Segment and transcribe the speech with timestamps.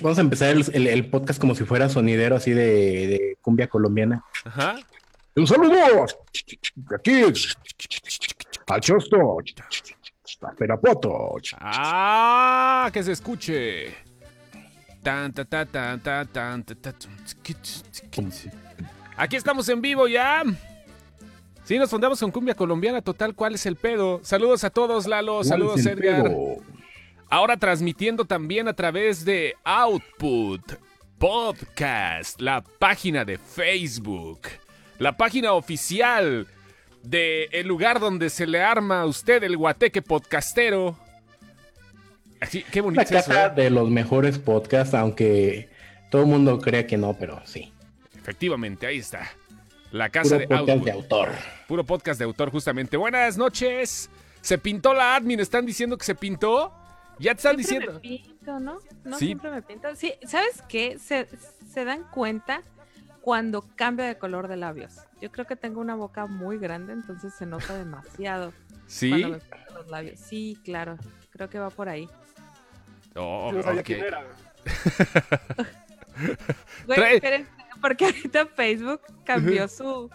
[0.00, 4.24] Vamos a empezar el, el, podcast como si fuera sonidero así de, de cumbia colombiana.
[4.44, 4.76] Ajá.
[5.36, 6.06] Un saludo
[6.94, 7.22] aquí
[8.66, 9.38] al Chosto,
[10.42, 11.36] a Perapoto.
[11.58, 13.94] Ah, que se escuche.
[19.16, 20.44] Aquí estamos en vivo ya.
[21.64, 23.34] Sí, nos fundamos con cumbia colombiana total.
[23.34, 24.20] ¿Cuál es el pedo?
[24.22, 25.42] Saludos a todos, Lalo.
[25.44, 26.30] Saludos, Edgar.
[27.34, 30.74] Ahora transmitiendo también a través de Output
[31.18, 34.42] Podcast, la página de Facebook,
[35.00, 36.46] la página oficial
[37.02, 40.96] de el lugar donde se le arma a usted el guateque podcastero.
[42.40, 43.02] Así, qué bonito.
[43.02, 43.50] La casa ¿eh?
[43.56, 45.68] de los mejores podcasts, aunque
[46.12, 47.72] todo el mundo crea que no, pero sí.
[48.16, 49.28] Efectivamente, ahí está.
[49.90, 51.28] La casa Puro podcast de autor.
[51.66, 52.96] Puro podcast de autor, justamente.
[52.96, 54.08] Buenas noches.
[54.40, 56.83] Se pintó la admin, están diciendo que se pintó.
[57.18, 57.94] Ya te están diciendo.
[57.94, 58.78] Me pinto, ¿no?
[59.04, 59.94] No siempre me pinto.
[59.94, 60.98] Sí, ¿sabes qué?
[60.98, 61.26] Se,
[61.84, 62.62] dan cuenta
[63.20, 64.96] cuando cambio de color de labios.
[65.20, 68.52] Yo creo que tengo una boca muy grande, entonces se nota demasiado.
[68.86, 69.10] ¿Sí?
[69.10, 70.20] los labios.
[70.20, 70.98] Sí, claro.
[71.30, 72.08] Creo que va por ahí.
[73.14, 74.24] Oh, Yo no sabía quién era.
[76.86, 77.20] Güey,
[77.80, 80.08] porque ahorita Facebook cambió su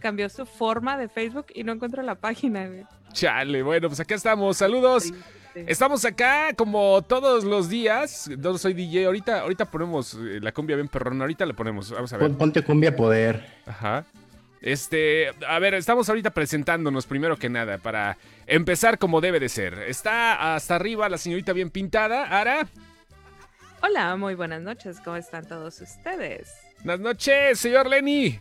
[0.00, 2.84] cambió su forma de Facebook y no encuentro la página, güey.
[3.12, 4.56] Chale, bueno, pues acá estamos.
[4.56, 5.12] Saludos.
[5.54, 8.28] Estamos acá como todos los días.
[8.36, 9.06] Yo soy DJ.
[9.06, 11.24] Ahorita, ahorita ponemos eh, la cumbia bien perrona.
[11.24, 11.90] Ahorita le ponemos.
[11.90, 12.32] Vamos a ver.
[12.32, 13.46] Ponte cumbia poder.
[13.64, 14.04] Ajá.
[14.60, 18.16] Este, a ver, estamos ahorita presentándonos primero que nada para
[18.46, 19.74] empezar como debe de ser.
[19.74, 22.66] Está hasta arriba la señorita bien pintada, Ara.
[23.82, 24.98] Hola, muy buenas noches.
[25.04, 26.50] ¿Cómo están todos ustedes?
[26.82, 28.40] Buenas noches, señor Lenny.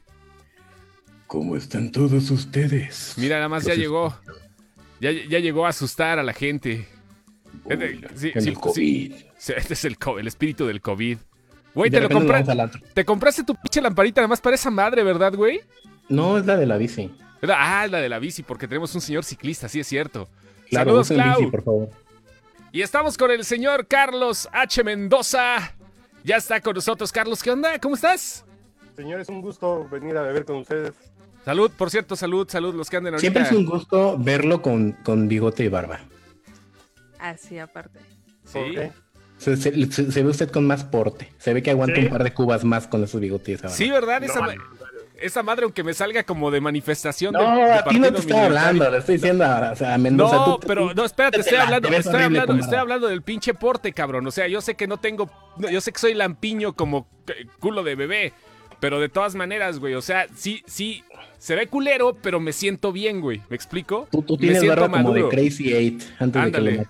[1.28, 3.14] ¿Cómo están todos ustedes?
[3.18, 4.18] Mira, nada más ya llegó.
[5.02, 6.88] Ya, ya llegó a asustar a la gente
[7.70, 9.14] el COVID.
[9.38, 11.18] este es el, el espíritu del COVID.
[11.76, 12.54] Güey, te lo compraste.
[12.94, 15.62] Te compraste tu pinche lamparita nada más para esa madre, ¿verdad, güey?
[16.10, 17.12] No, es la de la bici.
[17.50, 20.30] Ah, es la de la bici, porque tenemos un señor ciclista, sí es cierto.
[20.72, 21.90] Saludos, Bici, por favor.
[22.72, 24.84] Y estamos con el señor Carlos H.
[24.84, 25.76] Mendoza.
[26.24, 27.44] Ya está con nosotros, Carlos.
[27.44, 27.78] ¿Qué onda?
[27.80, 28.46] ¿Cómo estás?
[28.96, 30.94] Señor, es un gusto venir a beber con ustedes.
[31.46, 33.22] Salud, por cierto, salud, salud, los que anden ahorita.
[33.22, 36.00] Siempre es un gusto verlo con, con bigote y barba.
[37.24, 38.00] Así aparte.
[38.44, 38.76] Sí.
[39.38, 41.32] Se, ve usted con más porte.
[41.38, 43.62] Se ve que aguanta un par de cubas más con esos bigotes.
[43.70, 44.22] Sí, ¿verdad?
[45.22, 47.32] esa, madre, aunque me salga como de manifestación.
[47.32, 50.36] No, a ti no te estoy hablando, le estoy diciendo a, Mendoza.
[50.36, 54.28] No, pero no, espérate, estoy hablando, estoy hablando, estoy hablando del pinche porte, cabrón.
[54.28, 55.30] O sea, yo sé que no tengo,
[55.72, 57.08] yo sé que soy lampiño como
[57.60, 58.34] culo de bebé.
[58.82, 61.06] Pero de todas maneras, güey, o sea, sí, sí,
[61.38, 63.42] se ve culero, pero me siento bien, güey.
[63.50, 64.10] ¿Me explico?
[64.12, 66.86] Tú, tú tienes barba como de Crazy Eight antes de que lo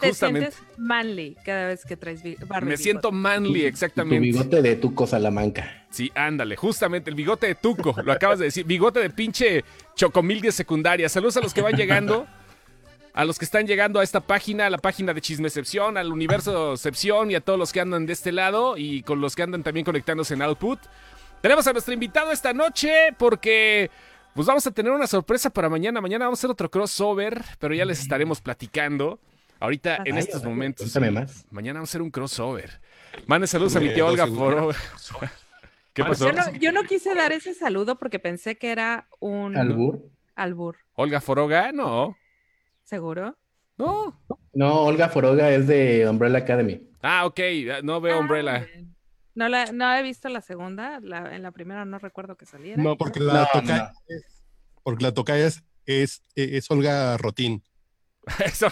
[0.00, 2.68] te sientes manly cada vez que traes barba.
[2.68, 4.18] Me siento manly, exactamente.
[4.18, 5.84] Tu bigote de Tuco Salamanca.
[5.90, 8.64] Sí, ándale, justamente, el bigote de Tuco, lo acabas de decir.
[8.64, 9.64] Bigote de pinche
[9.94, 11.08] chocomil de secundaria.
[11.08, 12.26] Saludos a los que van llegando.
[13.14, 16.76] A los que están llegando a esta página, a la página de Chismecepción, al universo
[16.76, 19.64] Cepción y a todos los que andan de este lado y con los que andan
[19.64, 20.78] también conectándose en Output.
[21.40, 23.90] Tenemos a nuestro invitado esta noche porque
[24.34, 26.00] pues vamos a tener una sorpresa para mañana.
[26.00, 29.18] Mañana vamos a hacer otro crossover, pero ya les estaremos platicando.
[29.60, 30.94] Ahorita, en estos momentos.
[31.12, 31.46] más.
[31.50, 32.80] Mañana vamos a hacer un crossover.
[33.26, 34.76] Mande saludos a mi tía Olga Foroga.
[35.92, 36.30] ¿Qué pasó?
[36.60, 39.56] Yo no, quise dar ese saludo porque pensé que era un.
[39.56, 40.00] ¿Albur?
[40.36, 40.76] Albur.
[40.94, 41.72] ¿Olga Foroga?
[41.72, 42.16] No.
[42.84, 43.36] ¿Seguro?
[43.76, 44.20] No.
[44.52, 46.88] No, Olga Foroga es de Umbrella Academy.
[47.02, 47.40] Ah, ok.
[47.82, 48.66] No veo ah, Umbrella.
[49.34, 50.96] No, la, no he visto la segunda.
[50.98, 52.80] en la primera no recuerdo que saliera.
[52.80, 54.22] No, porque la toca es,
[54.84, 57.62] porque la toca es, es, es Olga Rotín.
[58.44, 58.62] Es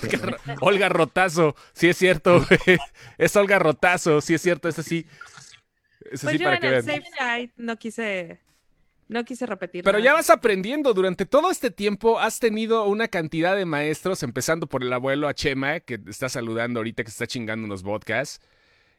[0.60, 2.44] Olga, Rotazo, sí es cierto,
[3.18, 5.06] Es Olga Rotazo, sí es cierto, ese sí.
[6.10, 6.82] Ese pues sí para que vean.
[6.84, 8.40] Safe Side no quise,
[9.08, 9.82] no quise repetir.
[9.84, 10.94] Pero ya vas aprendiendo.
[10.94, 15.80] Durante todo este tiempo has tenido una cantidad de maestros, empezando por el abuelo Achema,
[15.80, 18.40] que está saludando ahorita, que está chingando unos podcasts.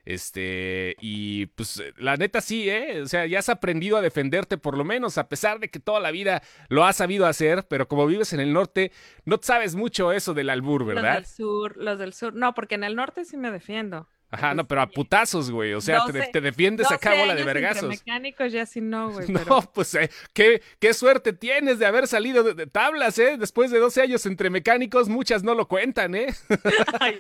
[0.08, 3.02] Este, y pues la neta sí, ¿eh?
[3.02, 6.00] O sea, ya has aprendido a defenderte por lo menos, a pesar de que toda
[6.00, 8.94] la vida lo has sabido hacer, pero como vives en el norte,
[9.26, 11.16] no sabes mucho eso del albur, ¿verdad?
[11.16, 12.34] Los del sur, los del sur.
[12.34, 14.08] No, porque en el norte sí me defiendo.
[14.32, 15.74] Ajá, no, pero a putazos, güey.
[15.74, 17.90] O sea, te, defiendes acá bola de vergazos.
[17.90, 19.28] mecánicos ya sí no, güey.
[19.50, 23.36] No, pues eh, ¿qué, qué, suerte tienes de haber salido de, tablas, ¿eh?
[23.38, 26.34] Después de 12 años entre mecánicos, muchas no lo cuentan, ¿eh?
[27.02, 27.20] Ay,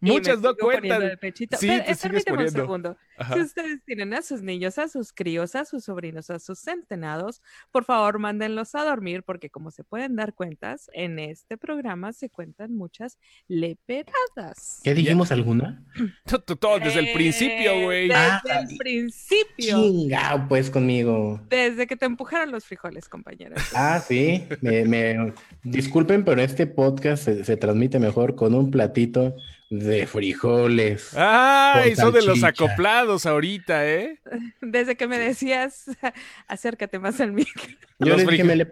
[0.00, 1.18] Muchas no cuentan.
[1.58, 2.96] Sí, permíteme un segundo.
[3.32, 7.42] Si ustedes tienen a sus niños, a sus críos, a sus sobrinos, a sus centenados,
[7.70, 12.30] por favor, mándenlos a dormir porque como se pueden dar cuentas, en este programa se
[12.30, 13.18] cuentan muchas
[13.48, 14.80] leperadas.
[14.82, 15.84] ¿Qué dijimos alguna?
[16.60, 18.08] Todo, desde el principio, güey.
[18.08, 19.76] Desde ah, el principio.
[19.76, 21.40] Chingao, pues conmigo.
[21.48, 23.60] Desde que te empujaron los frijoles, compañeros.
[23.74, 24.44] Ah, sí.
[24.60, 25.32] Me,
[25.62, 29.36] disculpen, pero este podcast se transmite mejor con un platito
[29.78, 31.16] de frijoles.
[31.16, 31.94] ¡Ay!
[31.96, 34.20] Son de los acoplados ahorita, ¿eh?
[34.60, 35.86] Desde que me decías,
[36.48, 37.62] acércate más al micro.
[37.98, 38.66] Yo le dije,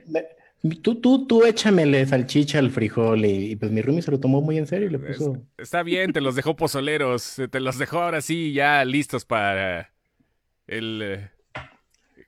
[0.82, 3.25] tú, tú, tú échamele salchicha al frijol.
[3.25, 5.43] Y, pues mi Rumi se lo tomó muy en serio y le puso.
[5.58, 7.40] Está bien, te los dejó pozoleros.
[7.50, 9.93] Te los dejó ahora sí ya listos para
[10.66, 11.00] el.
[11.02, 11.31] Eh,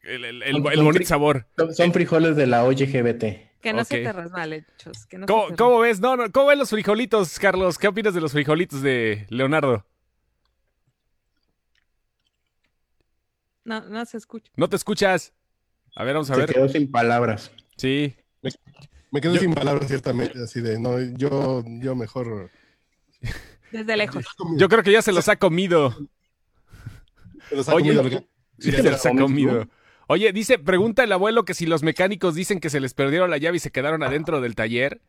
[0.03, 1.47] el, el, el, bonito sabor.
[1.73, 3.54] Son frijoles de la OGGBT.
[3.65, 4.67] Que no se te resbale,
[5.57, 5.99] ¿Cómo, ves?
[5.99, 7.79] No, no, ¿Cómo ven los frijolitos, Carlos?
[7.79, 9.87] ¿Qué opinas de los frijolitos de Leonardo?
[13.65, 14.53] No, no se escucha.
[14.57, 15.33] ¿No te escuchas?
[15.97, 16.49] A ver, vamos a ver.
[16.49, 17.53] Se quedó sin palabras.
[17.79, 18.15] Sí.
[19.11, 20.43] Me, quedo sin palabras, ciertamente.
[20.43, 22.51] Así de, no, yo, yo mejor.
[23.73, 24.27] Desde lejos.
[24.59, 25.97] Yo creo que ya se los ha comido.
[27.49, 28.05] Se los ha comido.
[28.59, 29.67] se los ha comido.
[30.09, 33.39] Oye, dice, pregunta el abuelo que si los mecánicos dicen que se les perdieron la
[33.39, 35.01] llave y se quedaron adentro del taller.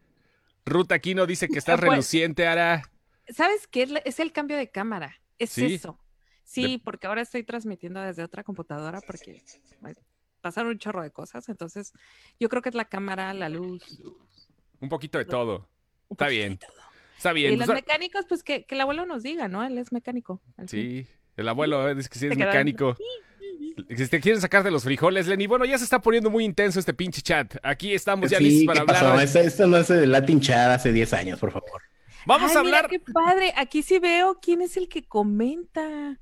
[0.66, 2.90] Ruta Aquino dice que está pues, reluciente, Ara.
[3.30, 4.02] ¿Sabes qué?
[4.06, 5.20] Es el cambio de cámara.
[5.38, 6.00] Es eso.
[6.44, 9.42] Sí, porque ahora estoy transmitiendo desde otra computadora porque
[10.42, 11.50] pasaron un chorro de cosas.
[11.50, 11.92] Entonces,
[12.40, 13.84] yo creo que es la cámara, la luz.
[14.80, 15.68] Un poquito de todo.
[16.10, 16.60] Está bien.
[17.18, 17.54] Está bien.
[17.54, 19.64] Y los mecánicos, pues que, el abuelo nos diga, ¿no?
[19.64, 20.42] Él es mecánico.
[20.68, 22.96] Sí, el abuelo eh, dice que sí es mecánico.
[23.96, 25.48] Si te quieren sacar de los frijoles, Lenny.
[25.48, 27.56] Bueno, ya se está poniendo muy intenso este pinche chat.
[27.63, 29.24] Aquí estamos ya listos para hablar.
[29.24, 31.81] Esto, no es el Latin Chat hace 10 años, por favor.
[32.25, 32.88] Vamos a hablar.
[32.90, 33.54] qué padre.
[33.56, 36.19] Aquí sí veo quién es el que comenta.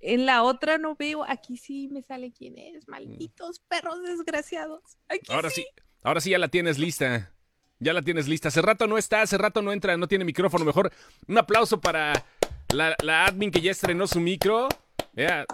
[0.00, 1.24] En la otra no veo.
[1.28, 2.88] Aquí sí me sale quién es.
[2.88, 4.82] Malditos perros desgraciados.
[5.28, 5.66] ahora sí.
[6.02, 7.32] Ahora sí ya la tienes lista.
[7.78, 8.48] Ya la tienes lista.
[8.48, 10.64] Hace rato no está, hace rato no entra, no tiene micrófono.
[10.64, 10.92] Mejor
[11.26, 12.24] un aplauso para
[12.72, 14.68] la, la admin que ya estrenó su micro.
[15.12, 15.44] Vea,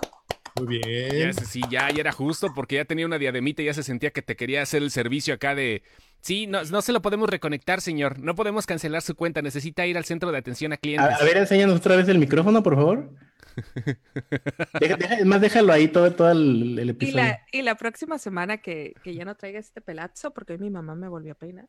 [0.58, 1.32] muy bien.
[1.32, 4.10] Ya, sí, ya, ya era justo porque ya tenía una diademita y ya se sentía
[4.10, 5.82] que te quería hacer el servicio acá de...
[6.20, 8.19] Sí, no, no se lo podemos reconectar, señor.
[8.19, 9.40] No podemos cancelar su cuenta.
[9.40, 11.20] Necesita ir al centro de atención a clientes.
[11.20, 13.10] A, ver, enséñanos otra vez el micrófono, por favor.
[14.81, 17.22] deja, más déjalo ahí todo, todo el, episodio.
[17.22, 20.58] Y la, y la, próxima semana que, que, ya no traiga este pelazo, porque hoy
[20.58, 21.69] mi mamá me volvió a peinar.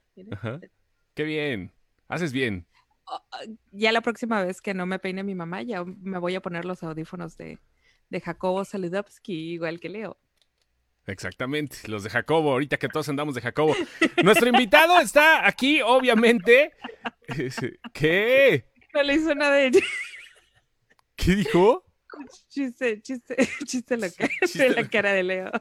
[1.14, 1.72] Qué bien.
[2.08, 2.66] Haces bien.
[3.06, 3.22] Oh,
[3.72, 6.66] ya la próxima vez que no me peine mi mamá, ya me voy a poner
[6.66, 7.60] los audífonos de,
[8.10, 10.18] de Jacobo Saludowski, igual que Leo.
[11.06, 13.76] Exactamente, los de Jacobo, ahorita que todos andamos de Jacobo.
[14.24, 16.72] Nuestro invitado está aquí, obviamente.
[17.94, 18.66] ¿Qué?
[18.94, 19.84] No le hizo nada de...
[21.16, 21.84] ¿Qué dijo?
[22.48, 23.36] Chiste, chiste,
[23.66, 25.52] chiste la cara, de la cara de Leo.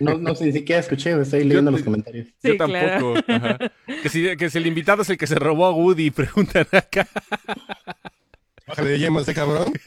[0.00, 2.28] No, no sé, ni siquiera escuché, estoy leyendo los comentarios.
[2.42, 3.14] Yo tampoco.
[4.02, 7.06] Que, si, que si el invitado es el que se robó a Woody, preguntan acá.
[8.66, 9.72] Bájale de yemas, de cabrón.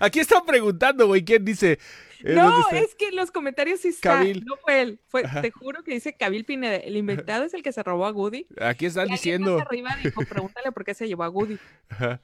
[0.00, 1.78] Aquí están preguntando, güey, ¿quién dice?
[2.22, 4.22] Eh, no, es que en los comentarios sí está.
[4.24, 5.00] No fue él.
[5.08, 6.76] Fue, te juro que dice Kabil Pineda.
[6.76, 8.46] El inventado es el que se robó a Goody.
[8.60, 9.58] Aquí están diciendo.
[9.58, 11.58] arriba dijo, pregúntale por qué se llevó a Goody.
[11.88, 12.20] Ajá.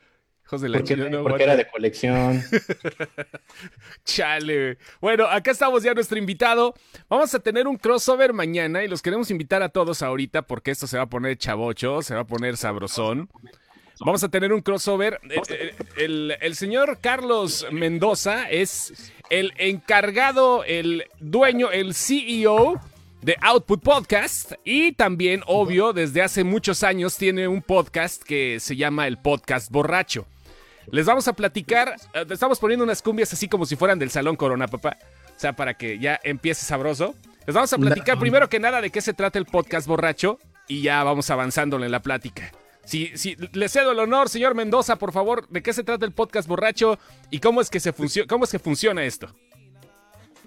[0.46, 2.40] Hijos de la porque, no, porque era de colección.
[4.04, 4.78] Chale.
[5.00, 6.74] Bueno, acá estamos ya nuestro invitado.
[7.08, 10.86] Vamos a tener un crossover mañana y los queremos invitar a todos ahorita porque esto
[10.86, 13.28] se va a poner chavocho, se va a poner sabrosón.
[14.00, 15.20] Vamos a tener un crossover.
[15.30, 22.80] Eh, eh, el, señor Carlos Mendoza es el encargado, el dueño, el CEO
[23.22, 28.76] de Output Podcast y también, obvio, desde hace muchos años tiene un podcast que se
[28.76, 30.26] llama el Podcast Borracho.
[30.92, 34.36] Les vamos a platicar, eh, estamos poniendo unas cumbias así como si fueran del Salón
[34.36, 34.98] Corona, papá.
[35.34, 37.14] O sea, para que ya empiece sabroso.
[37.46, 40.82] Les vamos a platicar primero que nada de qué se trata el podcast borracho y
[40.82, 42.52] ya vamos avanzándole en la plática.
[42.86, 46.48] Si, le cedo el honor, señor Mendoza, por favor, ¿de qué se trata el podcast
[46.48, 47.00] borracho
[47.30, 49.28] y cómo es que se funciona, cómo es que funciona esto?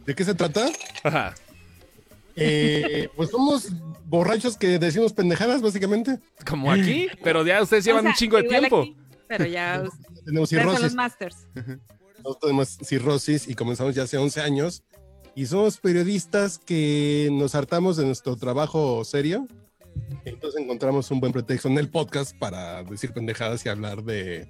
[0.06, 0.70] ¿De qué se trata?
[1.04, 1.36] Ajá.
[2.38, 3.68] Eh, pues somos
[4.06, 6.20] borrachos que decimos pendejadas, básicamente.
[6.48, 8.86] Como aquí, pero ya ustedes llevan un chingo de tiempo.
[9.28, 9.84] pero ya
[10.26, 10.82] tenemos cirrosis.
[10.82, 11.48] Los masters.
[11.54, 14.84] Nosotros tenemos cirrosis y comenzamos ya hace 11 años.
[15.36, 19.46] Y somos periodistas que nos hartamos de nuestro trabajo serio
[20.26, 24.48] entonces encontramos un buen pretexto en el podcast para decir pendejadas y hablar de,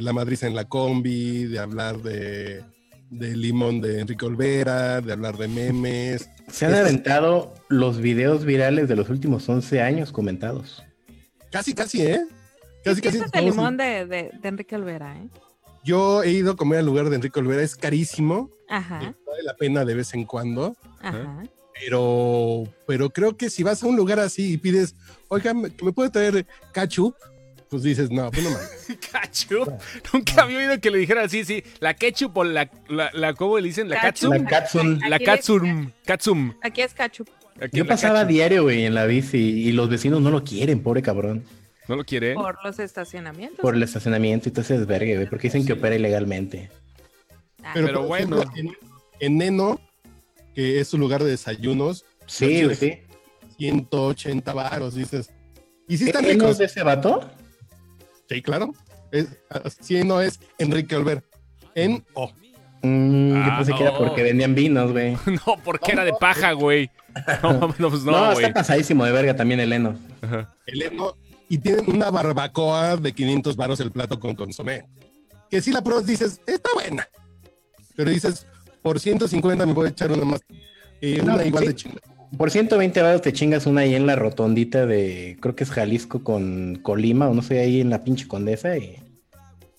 [0.00, 2.64] la madriza en la combi, de hablar de,
[3.10, 6.28] Limón de Enrique Olvera, de hablar de memes.
[6.50, 10.82] Se han aventado los videos virales de los últimos 11 años comentados.
[11.50, 12.26] Casi, casi, ¿eh?
[12.84, 13.18] Casi, casi.
[13.18, 15.28] es el limón de, de, Enrique Olvera, ¿eh?
[15.84, 18.50] Yo he ido a comer al lugar de Enrique Olvera, es carísimo.
[18.68, 18.98] Ajá.
[18.98, 20.76] Vale la pena de vez en cuando.
[21.00, 21.44] Ajá.
[21.80, 24.94] Pero, pero creo que si vas a un lugar así y pides,
[25.28, 27.14] oiga, ¿me, puede traer ketchup?
[27.68, 28.86] Pues dices, no, pues no mames.
[29.12, 29.72] ¿Ketchup?
[30.12, 33.68] Nunca había oído que le dijeran así, sí, la ketchup o la, la, ¿cómo le
[33.68, 33.88] dicen?
[33.88, 34.32] La ketchup.
[34.32, 34.98] La katsum.
[35.08, 35.90] La katsum.
[36.04, 36.54] Katsum.
[36.62, 37.28] Aquí es ketchup.
[37.72, 41.44] Yo pasaba diario, güey, en la bici y los vecinos no lo quieren, pobre cabrón.
[41.88, 42.34] ¿No lo quieren?
[42.34, 43.60] Por los estacionamientos.
[43.60, 46.70] Por el estacionamiento y todo ese desvergue, güey, porque dicen que opera ilegalmente.
[47.62, 47.70] Ah.
[47.74, 48.42] Pero, bueno.
[49.20, 49.80] en, Neno,
[50.56, 52.06] que es un lugar de desayunos.
[52.26, 52.98] Sí, güey, sí.
[53.58, 55.30] 180 varos, dices.
[55.86, 56.56] ¿Y si están ricos?
[56.56, 57.30] de ese vato?
[58.28, 58.72] Sí, claro.
[59.12, 61.22] Es, así no es Enrique Olver.
[61.74, 62.32] En O.
[62.82, 65.12] Mm, yo ah, pensé que era porque vendían vinos, güey.
[65.46, 66.90] no, porque era de paja, güey.
[67.42, 69.98] No, no, pues no, no está pasadísimo de verga también el heno.
[70.66, 71.16] El heno.
[71.50, 74.86] Y tienen una barbacoa de 500 varos el plato con consomé.
[75.50, 77.06] Que si la pruebas dices, está buena.
[77.94, 78.46] Pero dices,
[78.86, 80.40] por 150 me voy a echar una más.
[81.00, 82.02] Eh, una igual de chingada.
[82.38, 86.22] Por 120 varos te chingas una ahí en la rotondita de, creo que es Jalisco
[86.22, 88.78] con Colima, o no sé, ahí en la pinche Condesa.
[88.78, 88.96] Y...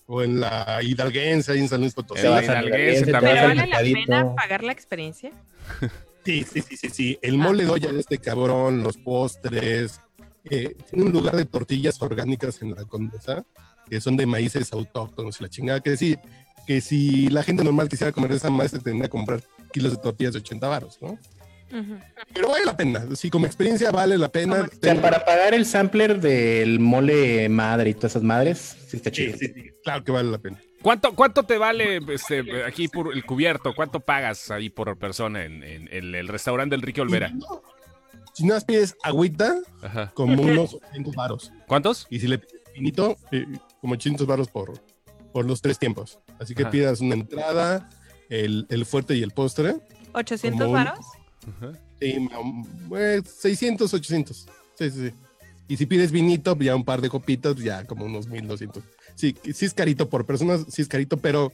[0.04, 2.26] O en la Hidalguense, ahí en San Luis Potosí.
[2.26, 3.34] En la Hidalguense también.
[3.34, 5.32] ¿Pero vale la pena pagar la experiencia?
[6.24, 7.18] Sí, sí, sí, sí, sí.
[7.22, 7.68] El mole ah.
[7.68, 9.98] doya de este cabrón, los postres.
[10.44, 13.46] Eh, tiene un lugar de tortillas orgánicas en la Condesa,
[13.88, 15.80] que son de maíces autóctonos y la chingada.
[15.80, 16.18] Que decir,
[16.68, 19.40] que si la gente normal quisiera comer esa maíz, tendría que comprar
[19.72, 21.18] kilos de tortillas de 80 baros, ¿no?
[22.34, 24.68] Pero vale la pena, sí, como experiencia vale la pena.
[24.70, 29.10] O sea, para pagar el sampler del mole madre y todas esas madres, sí está
[29.10, 29.38] chido.
[29.38, 30.60] Sí, sí, claro que vale la pena.
[30.82, 33.74] ¿Cuánto, ¿Cuánto te vale este, aquí por el cubierto?
[33.74, 37.32] ¿Cuánto pagas ahí por persona en, el restaurante del Enrique Olvera?
[38.34, 39.56] Si no pides agüita,
[40.12, 41.52] como unos 800 varos.
[41.66, 42.06] ¿Cuántos?
[42.10, 43.46] Y si le pides finito, eh,
[43.80, 44.74] como 800 varos por,
[45.32, 46.18] por los tres tiempos.
[46.40, 47.88] Así que pidas una entrada,
[48.28, 49.76] el, el, fuerte y el postre.
[50.12, 51.04] ¿800 varos?
[52.00, 52.28] Sí,
[53.40, 54.46] 600, 800.
[54.74, 55.14] Sí, sí, sí.
[55.68, 58.82] Y si pides vinito, ya un par de copitas, ya como unos 1200.
[59.14, 61.52] Sí, sí es carito por personas, sí es carito, pero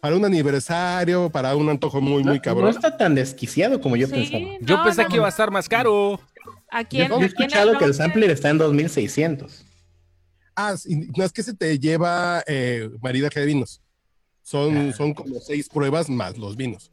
[0.00, 2.64] para un aniversario, para un antojo muy, muy cabrón.
[2.64, 4.44] No está tan desquiciado como yo pensaba.
[4.60, 6.20] yo pensé que iba a estar más caro.
[6.70, 9.64] Aquí en, yo he escuchado que el sampler está en 2600.
[10.56, 10.74] Ah,
[11.16, 13.80] no es que se te lleva eh, maridaje de vinos.
[14.44, 14.92] Son, ah.
[14.92, 16.90] son como seis pruebas más los vinos.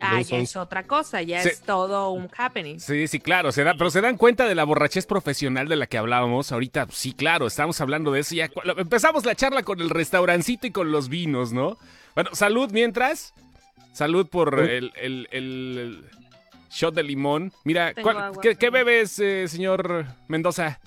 [0.00, 2.80] Ah, ya es otra cosa, ya es todo un happening.
[2.80, 5.86] Sí, sí, claro, se da, pero se dan cuenta de la borrachez profesional de la
[5.86, 6.50] que hablábamos.
[6.50, 8.34] Ahorita, sí, claro, estamos hablando de eso.
[8.34, 11.78] Ya empezamos la charla con el restaurancito y con los vinos, ¿no?
[12.16, 13.32] Bueno, salud mientras.
[13.92, 16.04] Salud por el, el,
[16.70, 17.52] shot de limón.
[17.64, 20.80] Mira, ¿qué, bebes, eh, señor Mendoza?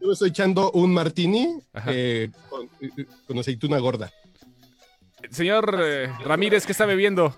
[0.00, 4.10] Yo estoy echando un martini eh, con, eh, con, aceituna gorda.
[5.30, 5.78] Señor
[6.24, 7.34] Ramírez, ¿qué está bebiendo?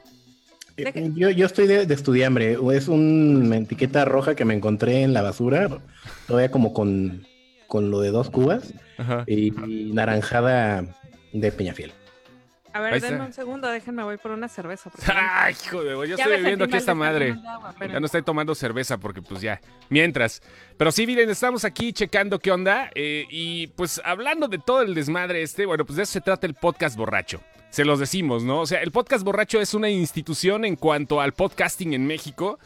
[0.77, 2.59] Eh, yo, yo estoy de, estudiambre.
[2.75, 5.69] Es una etiqueta roja que me encontré en la basura,
[6.27, 7.27] todavía como con,
[7.67, 8.75] con lo de dos cubas
[9.27, 9.51] Y,
[9.93, 10.85] naranjada
[11.33, 11.93] de Peñafiel.
[12.75, 14.91] A ver, denme un segundo, déjenme, voy por una cerveza.
[15.15, 17.35] Ay, joder, yo estoy bebiendo aquí esta madre.
[17.81, 20.43] ya no estoy tomando cerveza porque pues ya, mientras.
[20.77, 24.95] Pero sí, miren, estamos aquí checando qué onda eh, y pues hablando de todo el
[24.95, 27.41] desmadre este, bueno, pues de eso se trata el podcast borracho
[27.77, 28.61] se los decimos, ¿no?
[28.61, 32.59] O sea, el podcast borracho es una institución en cuanto al podcasting en México.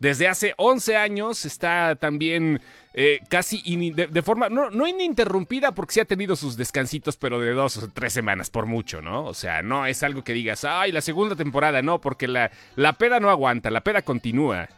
[0.00, 2.60] Desde hace 11 años está también
[2.92, 3.62] eh, casi
[3.92, 7.88] de, forma, no, no, ininterrumpida porque sí ha tenido sus descansitos, pero de dos o
[7.88, 9.24] tres semanas por mucho, ¿no?
[9.24, 12.92] O sea, no es algo que digas, ay, la segunda temporada, no, porque la, la
[12.92, 14.68] peda no aguanta, la peda continúa.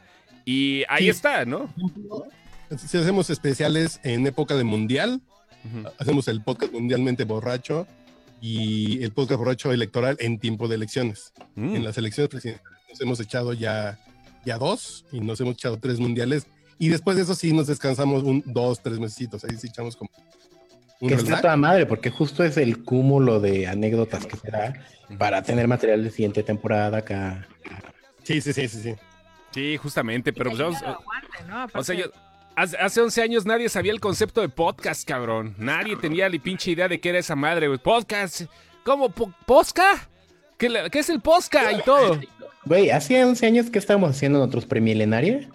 [0.44, 1.74] Y ahí está, ¿no?
[2.78, 5.20] Si hacemos especiales en época de mundial,
[5.98, 7.88] hacemos el podcast mundialmente borracho
[8.42, 11.32] y el podcast borracho electoral en tiempo de elecciones.
[11.54, 11.76] Mm.
[11.76, 14.00] En las elecciones presidenciales nos hemos echado ya,
[14.44, 16.48] ya dos y nos hemos echado tres mundiales.
[16.76, 19.44] Y después de eso sí nos descansamos un, dos, tres mesecitos.
[19.44, 20.10] Ahí sí echamos como
[21.08, 24.74] que está toda madre, porque justo es el cúmulo de anécdotas que se da
[25.18, 27.46] para tener material de siguiente temporada acá.
[28.22, 28.94] Sí, sí, sí, sí, sí.
[29.52, 30.60] Sí, justamente, pero pues,
[31.74, 32.06] o sea, yo,
[32.54, 35.54] Hace 11 años nadie sabía el concepto de podcast, cabrón.
[35.58, 37.78] Nadie tenía ni pinche idea de qué era esa madre, güey.
[37.78, 38.42] Podcast.
[38.84, 39.08] ¿Cómo?
[39.10, 40.08] ¿Posca?
[40.58, 42.20] ¿Qué, ¿Qué, es el posca y todo?
[42.64, 45.48] Güey, hace 11 años que estábamos haciendo nosotros premilenaria.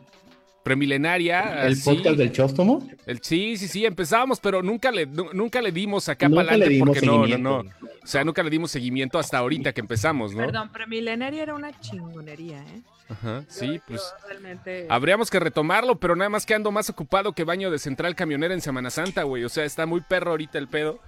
[0.63, 1.65] Premilenaria.
[1.65, 2.85] ¿El podcast del Chóstomo?
[3.05, 7.01] El, sí, sí, sí, empezábamos, pero nunca le, nunca le dimos acá para adelante porque
[7.01, 7.57] no, no, no.
[8.03, 10.45] O sea, nunca le dimos seguimiento hasta ahorita que empezamos, ¿no?
[10.45, 12.81] Perdón, Premilenaria era una chingonería, ¿eh?
[13.09, 14.13] Ajá, sí, pues.
[14.27, 14.87] Realmente...
[14.89, 18.53] Habríamos que retomarlo, pero nada más que ando más ocupado que baño de central camionera
[18.53, 19.43] en Semana Santa, güey.
[19.43, 20.99] O sea, está muy perro ahorita el pedo.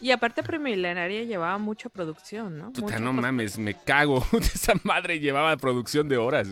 [0.00, 2.72] Y aparte Premilenaria llevaba mucha producción, ¿no?
[2.72, 4.24] Puta, no mames, me cago.
[4.40, 6.48] Esa madre llevaba producción de horas.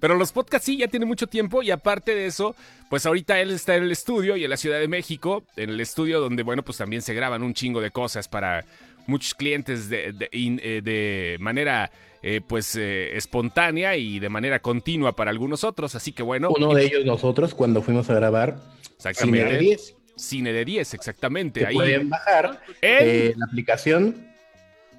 [0.00, 2.54] Pero los podcasts sí, ya tiene mucho tiempo y aparte de eso,
[2.88, 5.80] pues ahorita él está en el estudio y en la Ciudad de México, en el
[5.80, 8.64] estudio donde, bueno, pues también se graban un chingo de cosas para
[9.08, 11.90] muchos clientes de, de, eh, manera
[12.22, 15.94] eh, pues eh, espontánea y de manera continua para algunos otros.
[15.94, 16.50] Así que bueno.
[16.54, 18.56] Uno de ellos nosotros cuando fuimos a grabar
[18.98, 19.94] Cine de 10.
[20.16, 21.66] Cine de 10, exactamente.
[21.66, 24.28] Ahí pueden bajar en la aplicación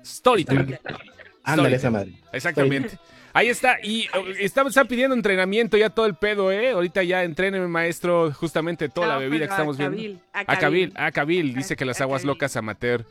[0.03, 0.79] Storytime.
[1.43, 2.13] Ándale esa madre.
[2.31, 2.97] Exactamente.
[3.31, 4.07] Ahí está, y
[4.39, 6.71] están, pidiendo entrenamiento ya todo el pedo, ¿eh?
[6.71, 10.19] Ahorita ya entréneme, maestro, justamente toda la bebida que estamos viendo.
[10.33, 13.05] A Cabil, a Cabil, dice que las aguas locas amateur.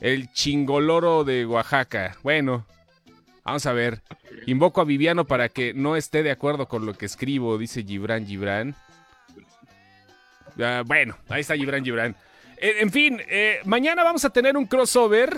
[0.00, 2.16] El chingoloro de Oaxaca.
[2.22, 2.64] Bueno,
[3.44, 4.00] vamos a ver.
[4.46, 8.26] Invoco a Viviano para que no esté de acuerdo con lo que escribo, dice Gibran
[8.26, 8.74] Gibran.
[10.86, 12.16] bueno, ahí está Gibran Gibran.
[12.60, 15.36] En, fin, eh, mañana vamos a tener un crossover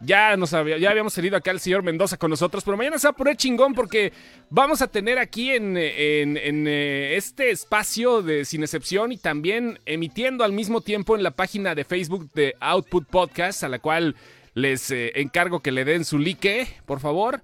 [0.00, 3.10] ya, nos ya habíamos tenido acá el señor Mendoza con nosotros, pero mañana se va
[3.10, 4.12] a poner chingón porque
[4.48, 10.52] vamos a tener aquí en, eh, este espacio de Sin Excepción y también emitiendo al
[10.52, 14.14] mismo tiempo en la página de Facebook de Output Podcast, a la cual
[14.54, 17.42] les eh, encargo que le den su like, por favor.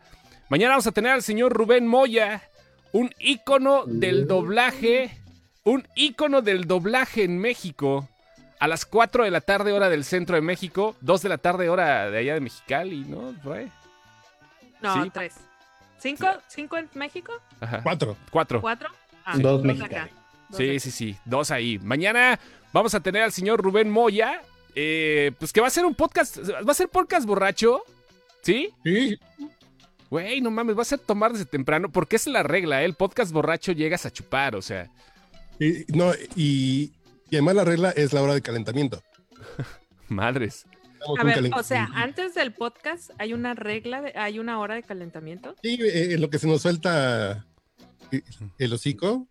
[0.48, 2.42] Mañana vamos a tener al señor Rubén Moya,
[2.92, 5.10] un ícono del doblaje,
[5.64, 8.08] un ícono del doblaje en México
[8.64, 11.68] a las 4 de la tarde, hora del centro de México, 2 de la tarde,
[11.68, 13.34] hora de allá de Mexicali, ¿no?
[14.80, 15.34] No, 3.
[15.98, 16.26] ¿Cinco?
[16.48, 17.34] ¿Cinco en México?
[17.60, 17.82] Ajá.
[17.82, 18.16] Cuatro.
[18.30, 18.62] Cuatro.
[18.62, 18.88] ¿Cuatro?
[19.22, 20.10] Ah, dos Mexicali.
[20.50, 21.16] sí, sí, sí.
[21.26, 21.78] Dos ahí.
[21.80, 22.40] Mañana
[22.72, 24.40] vamos a tener al señor Rubén Moya.
[24.74, 26.38] Eh, pues que va a ser un podcast.
[26.38, 27.82] ¿Va a ser podcast borracho?
[28.40, 28.70] ¿Sí?
[28.82, 29.18] Sí.
[30.08, 31.92] Güey, no mames, va a ser tomar desde temprano.
[31.92, 32.86] Porque es la regla, ¿eh?
[32.86, 34.90] El podcast borracho llegas a chupar, o sea.
[35.60, 36.92] Y, no, y,
[37.34, 39.02] y además la regla es la hora de calentamiento.
[40.08, 40.66] Madres.
[41.18, 45.56] A ver, o sea, antes del podcast hay una regla, hay una hora de calentamiento.
[45.60, 47.44] Sí, eh, lo que se nos suelta
[48.12, 48.22] eh,
[48.58, 49.26] el hocico,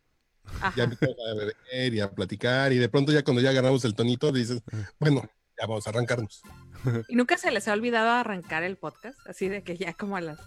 [0.76, 3.96] ya empezamos a beber y a platicar y de pronto ya cuando ya agarramos el
[3.96, 4.62] tonito dices,
[5.00, 5.22] bueno,
[5.58, 6.42] ya vamos a arrancarnos.
[7.08, 9.18] ¿Y nunca se les ha olvidado arrancar el podcast?
[9.28, 10.40] Así de que ya como a las...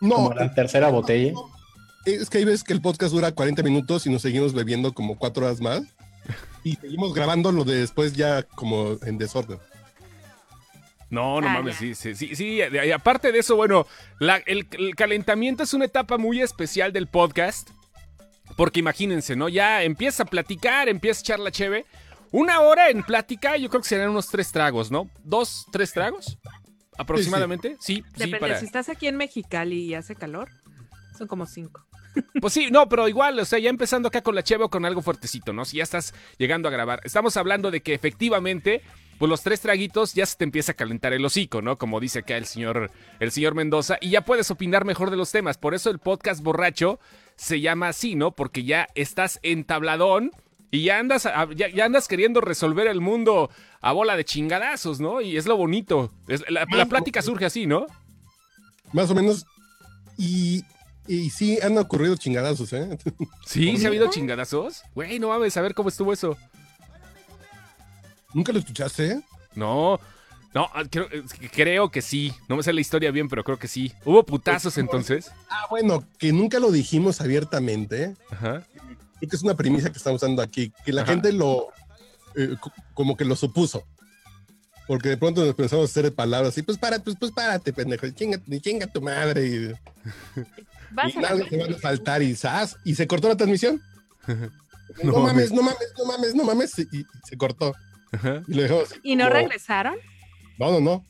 [0.00, 0.14] No.
[0.14, 1.32] Como la tercera botella
[2.06, 5.18] es que hay veces que el podcast dura 40 minutos y nos seguimos bebiendo como
[5.18, 5.82] cuatro horas más
[6.62, 9.58] y seguimos grabando lo de después ya como en desorden.
[11.10, 13.86] No, no ah, mames, sí, sí, sí, sí, y aparte de eso, bueno,
[14.46, 14.66] el,
[14.96, 17.70] calentamiento es una etapa muy especial del podcast,
[18.56, 19.48] porque imagínense, ¿no?
[19.48, 21.86] Ya empieza a platicar, empieza a echar la cheve,
[22.32, 25.08] una hora en plática, yo creo que serán unos tres tragos, ¿no?
[25.22, 26.38] ¿Dos, tres tragos?
[26.98, 28.28] Aproximadamente, sí, sí.
[28.30, 30.50] Depende, si estás aquí en Mexicali y hace calor,
[31.16, 31.84] son como cinco.
[32.40, 34.84] Pues sí, no, pero igual, o sea, ya empezando acá con la cheve o con
[34.84, 35.64] algo fuertecito, ¿no?
[35.64, 37.00] Si ya estás llegando a grabar.
[37.04, 38.82] Estamos hablando de que efectivamente,
[39.18, 41.76] pues los tres traguitos ya se te empieza a calentar el hocico, ¿no?
[41.78, 45.30] Como dice acá el señor, el señor Mendoza, y ya puedes opinar mejor de los
[45.30, 45.58] temas.
[45.58, 46.98] Por eso el podcast borracho
[47.36, 48.30] se llama así, ¿no?
[48.32, 50.30] Porque ya estás entabladón
[50.70, 53.50] y ya andas, ya, andas queriendo resolver el mundo
[53.80, 55.20] a bola de chingadazos, ¿no?
[55.20, 56.12] Y es lo bonito.
[56.48, 57.86] la, la plática surge así, ¿no?
[58.92, 59.46] Más o menos.
[60.18, 60.64] Y
[61.08, 62.98] y sí, han ocurrido chingadazos, ¿eh?
[63.46, 63.76] ¿Sí?
[63.76, 64.82] ¿Se ha habido chingadazos?
[64.94, 66.36] Güey, no mames, a ver cómo estuvo eso.
[68.34, 69.22] ¿Nunca lo escuchaste?
[69.54, 69.98] No,
[70.56, 71.06] no, ah, creo,
[71.52, 72.32] creo, que sí.
[72.48, 73.92] No me sé la historia bien, pero creo que sí.
[74.06, 75.30] ¿Hubo putazos pues, entonces?
[75.50, 78.14] Ah, bueno, que nunca lo dijimos abiertamente.
[78.30, 78.66] Ajá.
[79.18, 80.72] Creo que es una premisa que estamos dando aquí.
[80.82, 81.68] Que la gente lo.
[82.36, 82.56] Eh,
[82.94, 83.84] como que lo supuso.
[84.86, 88.40] Porque de pronto nos pensamos hacer palabras así, pues párate, pues, pues párate, pendejo, chinga,
[88.62, 89.46] chinga tu madre.
[89.46, 89.72] Y,
[90.90, 92.36] y nada, te van a faltar y
[92.84, 93.80] y se cortó la transmisión.
[95.02, 97.74] No, mames, no mames, no mames, no mames, y, se cortó.
[98.46, 98.94] Y lo dejamos.
[99.02, 99.96] ¿Y no regresaron?
[100.58, 101.04] No, no, no.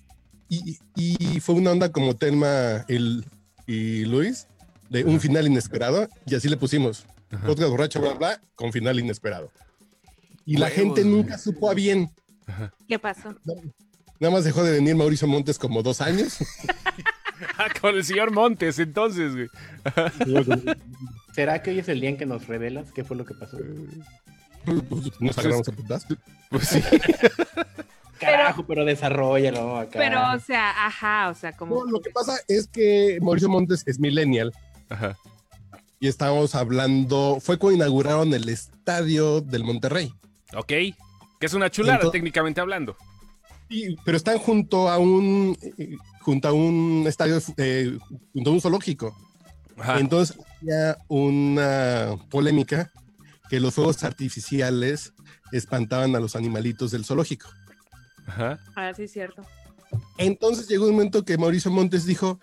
[0.48, 3.24] Y, y, fue una onda como Telma el,
[3.66, 4.48] y Luis,
[4.88, 7.06] de un final inesperado, y así le pusimos.
[7.44, 9.52] Podcast borracho, bla, bla, con final inesperado.
[10.44, 12.10] Y la gente nunca supo a bien.
[12.88, 13.34] ¿Qué pasó?
[14.20, 16.38] Nada más dejó de venir Mauricio Montes como dos años.
[17.80, 19.48] Con el señor Montes, entonces, güey.
[21.32, 23.58] ¿Será que hoy es el día en que nos revelas qué fue lo que pasó?
[24.64, 26.06] Pues, nos agarramos a putas.
[26.50, 26.82] Pues sí.
[28.18, 29.98] Carajo, pero, desarrollalo acá.
[29.98, 31.84] Pero, o sea, ajá, o sea, como.
[31.84, 34.52] lo que pasa es que Mauricio Montes es millennial.
[34.88, 35.16] Ajá.
[36.00, 37.38] Y estábamos hablando.
[37.40, 40.14] Fue cuando inauguraron el estadio del Monterrey.
[40.54, 40.68] Ok.
[40.68, 40.94] Que
[41.40, 42.96] es una chulada, técnicamente hablando.
[44.04, 45.56] Pero están junto a un
[46.20, 47.98] junto a un estadio, eh,
[48.32, 49.16] junto a un zoológico.
[49.98, 52.90] Entonces había una polémica
[53.48, 55.12] que los fuegos artificiales
[55.52, 57.48] espantaban a los animalitos del zoológico.
[58.26, 58.58] Ajá.
[58.74, 59.42] Ah, sí, cierto.
[60.18, 62.40] Entonces llegó un momento que Mauricio Montes dijo,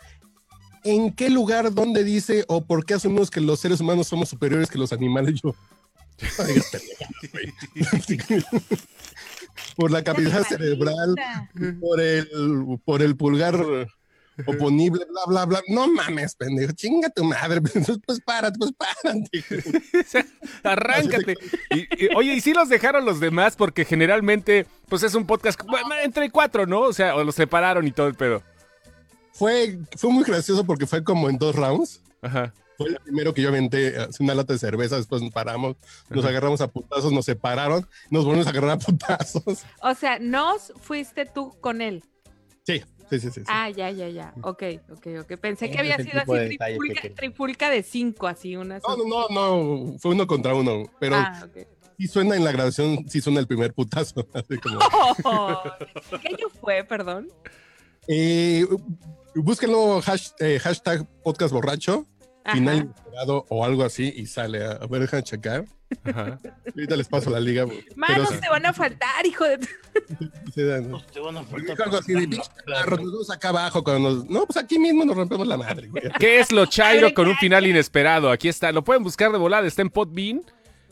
[0.83, 4.69] ¿en qué lugar, dónde dice o por qué asumimos que los seres humanos somos superiores
[4.69, 5.41] que los animales?
[5.43, 5.53] Yo,
[9.75, 11.15] por la capacidad cerebral,
[11.79, 12.27] por el,
[12.85, 13.87] por el pulgar
[14.45, 15.61] oponible, bla, bla, bla.
[15.67, 17.61] No mames, pendejo, chinga tu madre.
[18.05, 19.43] Pues párate, pues párate.
[20.63, 21.35] Arráncate.
[21.71, 25.59] Y, oye, y sí los dejaron los demás, porque generalmente, pues es un podcast
[26.03, 26.81] entre cuatro, ¿no?
[26.81, 28.41] O sea, o los separaron y todo el pedo.
[29.31, 32.01] Fue, fue muy gracioso porque fue como en dos rounds.
[32.21, 32.53] Ajá.
[32.77, 35.75] Fue el primero que yo aventé una lata de cerveza, después nos paramos,
[36.09, 39.63] nos agarramos a putazos, nos separaron, nos volvimos a agarrar a putazos.
[39.81, 42.03] O sea, ¿nos fuiste tú con él?
[42.63, 42.83] Sí.
[43.09, 44.33] Sí, sí, sí, Ah, ya, ya, ya.
[44.41, 45.37] Ok, ok, ok.
[45.37, 46.57] Pensé que había sido así
[47.15, 48.79] trifulca, de cinco, así una.
[48.79, 51.47] No, no, no, no, fue uno contra uno, pero ah,
[51.97, 54.27] sí suena en la grabación, sí suena el primer putazo.
[54.33, 54.79] Así como...
[56.21, 57.29] ¿Qué año fue, perdón?
[58.07, 58.65] Eh,
[59.35, 60.01] búsquenlo
[60.39, 62.07] eh, hashtag podcast borracho
[62.45, 64.65] final inesperado o algo así y sale.
[64.65, 65.65] A, ver, dejan checar.
[66.03, 66.39] Ajá.
[66.65, 67.65] Ahorita les paso la liga.
[67.95, 69.59] Manos te van a faltar, hijo de.
[70.81, 71.81] no, te van a faltar.
[71.81, 73.83] Algo así de nos acá abajo.
[73.83, 74.25] Cuando nos...
[74.25, 76.03] No, pues aquí mismo nos rompemos la madre, güey.
[76.19, 78.31] ¿Qué es lo chairo con un final inesperado?
[78.31, 78.71] Aquí está.
[78.71, 79.67] Lo pueden buscar de volada.
[79.67, 80.41] Está en Podbean.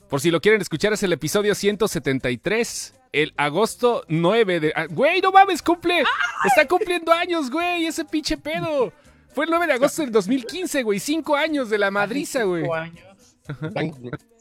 [0.09, 2.93] Por si lo quieren escuchar, es el episodio 173.
[3.13, 4.73] El agosto 9 de.
[4.75, 6.03] Ah, güey, no mames, cumple.
[6.45, 7.85] Está cumpliendo años, güey.
[7.85, 8.93] Ese pinche pedo.
[9.33, 10.99] Fue el 9 de agosto del 2015, güey.
[10.99, 12.63] Cinco años de la madriza, güey.
[12.63, 13.05] Cinco años.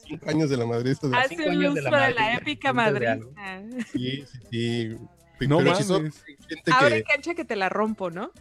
[0.05, 1.07] Cinco años de la madriza.
[1.13, 3.19] Hace un uso de la, épica madriza.
[3.91, 5.47] Sí, sí, sí.
[5.47, 5.89] No mames.
[6.71, 8.31] Ahora cancha que te la rompo, ¿no?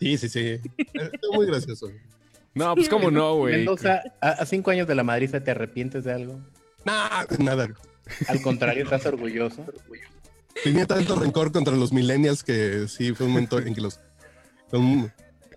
[0.00, 0.60] Sí, sí, sí.
[0.92, 1.90] Está muy gracioso.
[2.54, 3.56] No, pues cómo no, güey.
[3.56, 6.40] Mendoza, a, cinco años de la madriza, ¿te arrepientes de algo?
[6.84, 7.68] Nada, nada.
[8.28, 9.64] Al contrario, estás orgulloso.
[10.62, 14.00] Tenía tanto rencor contra los millennials que sí, fue un momento en que los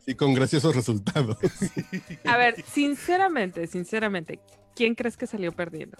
[0.07, 1.37] y con graciosos resultados.
[2.25, 4.39] A ver, sinceramente, sinceramente,
[4.73, 5.97] ¿quién crees que salió perdiendo?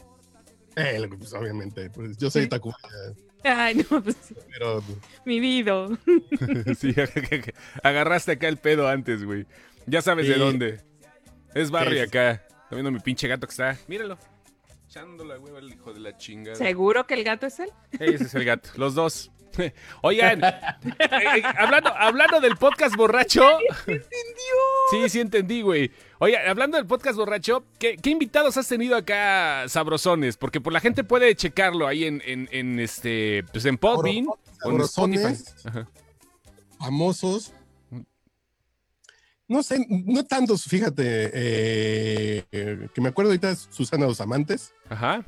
[0.78, 2.50] Eh, pues obviamente, pues yo soy ¿Sí?
[3.43, 4.15] Ay, no, pues
[4.52, 4.82] Pero...
[5.26, 5.88] Mi vida.
[6.78, 6.96] sí,
[7.84, 9.46] agarraste acá el pedo antes, güey.
[9.86, 10.82] Ya sabes de dónde.
[11.54, 12.32] Es Barry acá.
[12.32, 13.78] Está viendo mi pinche gato que está.
[13.88, 14.17] Míralo.
[14.88, 16.56] Echando la hueva el hijo de la chingada.
[16.56, 17.72] ¿Seguro que el gato es él?
[17.91, 18.70] Ese es el gato.
[18.78, 19.32] Los dos.
[20.02, 20.54] Oigan, eh,
[21.00, 23.43] eh, hablando, hablando del podcast borracho.
[24.89, 25.91] Sí, sí entendí, güey.
[26.20, 30.38] Oigan, hablando del podcast borracho, ¿qué, invitados has tenido acá sabrosones?
[30.38, 34.82] Porque por la gente puede checarlo ahí en, en, este, pues en Podbean o en
[34.82, 35.36] Spotify.
[36.80, 37.52] Famosos.
[39.50, 41.32] No sé, no tantos, fíjate.
[41.34, 42.43] Eh,
[42.93, 44.74] que me acuerdo ahorita es Susana Dos Amantes.
[44.89, 45.26] Ajá.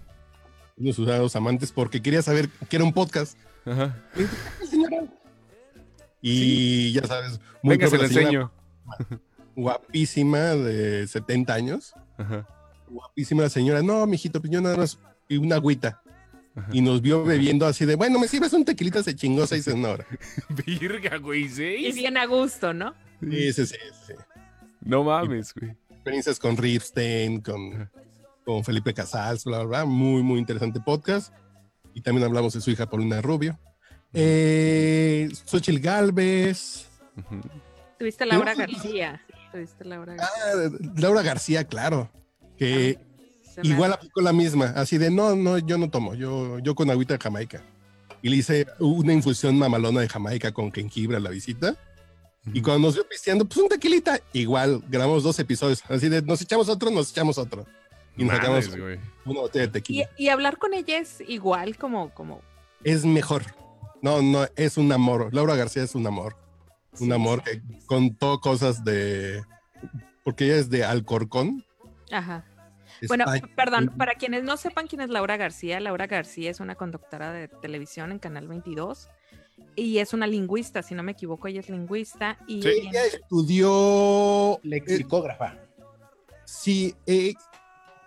[0.78, 3.38] Susana Dos Amantes porque quería saber que era un podcast.
[3.66, 3.96] Ajá.
[6.22, 8.52] Y ya sabes, muy Venga, se lo enseño.
[9.56, 11.94] Guapísima de 70 años.
[12.18, 12.48] Ajá.
[12.90, 13.82] Guapísima la señora.
[13.82, 16.02] No, mijito, piñón nada más y una agüita.
[16.74, 19.86] Y nos vio bebiendo así de, bueno, me sirves un tequilita, se chingó seis en
[19.86, 20.06] hora.
[20.66, 21.96] Virga, güey, seis.
[21.96, 22.94] Y bien a gusto, ¿no?
[23.22, 23.76] Sí, sí, sí.
[24.82, 25.72] No mames, güey.
[25.90, 27.90] Experiencias con Ripstein, con,
[28.44, 29.86] con Felipe Casals, bla, bla, bla.
[29.86, 31.34] Muy, muy interesante podcast
[31.94, 33.60] y también hablamos de su hija Paulina Rubio.
[34.14, 36.88] Eh, Xochitl Galvez.
[37.98, 39.22] Tuviste Laura García.
[39.52, 40.38] Tuviste Laura García.
[40.46, 42.10] Ah, Laura García, claro.
[42.58, 42.98] Que
[43.64, 44.74] igual aplicó la misma.
[44.76, 46.16] Así de, no, no, yo no tomo.
[46.16, 47.64] Yo, yo con agüita de Jamaica.
[48.22, 51.76] Y le hice una infusión mamalona de Jamaica con jengibre a la visita.
[52.54, 54.20] Y cuando nos vio pisteando, pues un tequilita.
[54.34, 55.84] Igual, grabamos dos episodios.
[55.88, 57.66] Así de, nos echamos otro, nos echamos otro
[58.20, 58.70] y nos sacamos
[59.26, 60.10] una botella de tequila.
[60.18, 62.42] ¿Y, hablar con ella es igual como, como...
[62.84, 63.44] Es mejor.
[64.02, 65.34] No, no, es un amor.
[65.34, 66.36] Laura García es un amor.
[67.00, 69.42] Un amor que contó cosas de...
[70.24, 71.66] Porque ella es de Alcorcón.
[72.12, 72.46] Ajá.
[73.08, 77.32] Bueno, perdón, para quienes no sepan quién es Laura García, Laura García es una conductora
[77.32, 79.08] de televisión en Canal 22
[79.76, 82.38] y es una lingüista, si no me equivoco, ella es lingüista.
[82.48, 84.60] Y sí, ella estudió...
[84.64, 85.58] Lexicógrafa.
[86.44, 87.34] sí, eh,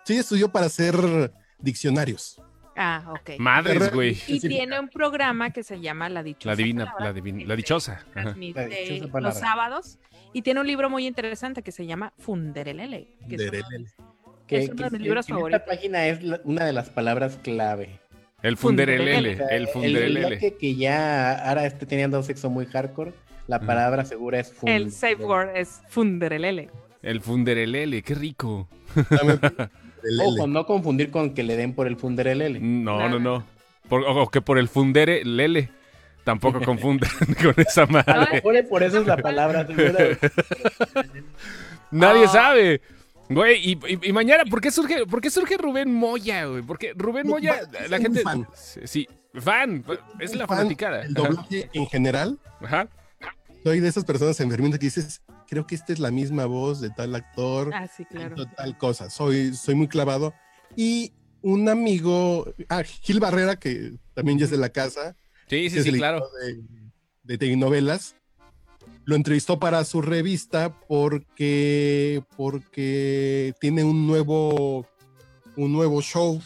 [0.05, 2.41] Sí, estudió para hacer diccionarios.
[2.75, 3.39] Ah, ok.
[3.39, 4.17] Madres, güey.
[4.27, 6.49] Y tiene un programa que se llama La Dichosa.
[6.49, 8.03] La Divina, la, la Dichosa.
[8.13, 9.99] Transmite los sábados.
[10.33, 13.07] Y tiene un libro muy interesante que se llama Funderelele.
[13.27, 13.35] Que
[14.57, 15.61] es uno, de mis libros favoritos.
[15.61, 17.99] Esta página es una de las palabras clave.
[18.41, 19.39] El funderelele.
[19.51, 20.39] El funderelele.
[20.41, 23.13] El, que ya ahora esté teniendo sexo muy hardcore,
[23.47, 24.85] la palabra segura es funderelele.
[24.85, 26.69] El safe word es funderelele.
[27.01, 28.67] El funderelele, qué rico.
[30.25, 32.59] Ojo, no confundir con que le den por el funderelele.
[32.59, 33.45] No, no, no.
[33.89, 35.69] o que por el funderelele.
[36.23, 37.09] Tampoco confundan
[37.41, 38.41] con esa madre.
[38.63, 39.67] por eso es la palabra.
[41.91, 42.29] Nadie ah.
[42.29, 42.81] sabe.
[43.29, 46.61] Güey, y, mañana, ¿por qué, surge, ¿por qué surge Rubén Moya, güey?
[46.61, 48.21] Porque Rubén Moya, la gente.
[48.21, 48.47] Fan.
[48.53, 49.83] Sí, fan.
[50.19, 51.03] Es la fanaticada.
[51.03, 52.37] El doblaje en general.
[52.61, 52.87] Ajá.
[53.63, 55.21] Soy de esas personas enfermitas que dices,
[55.53, 57.69] creo que esta es la misma voz de tal actor.
[57.73, 58.35] Ah, sí, claro.
[58.57, 59.11] Tal cosa.
[59.11, 60.33] Soy, soy muy clavado.
[60.75, 61.13] Y
[61.43, 65.15] un amigo, ah, Gil Barrera, que también ya es de la casa.
[65.47, 66.27] Sí, sí, sí, claro.
[66.41, 66.63] De,
[67.23, 68.15] de telenovelas
[69.05, 74.87] lo entrevistó para su revista porque, porque tiene un nuevo,
[75.55, 76.41] un nuevo show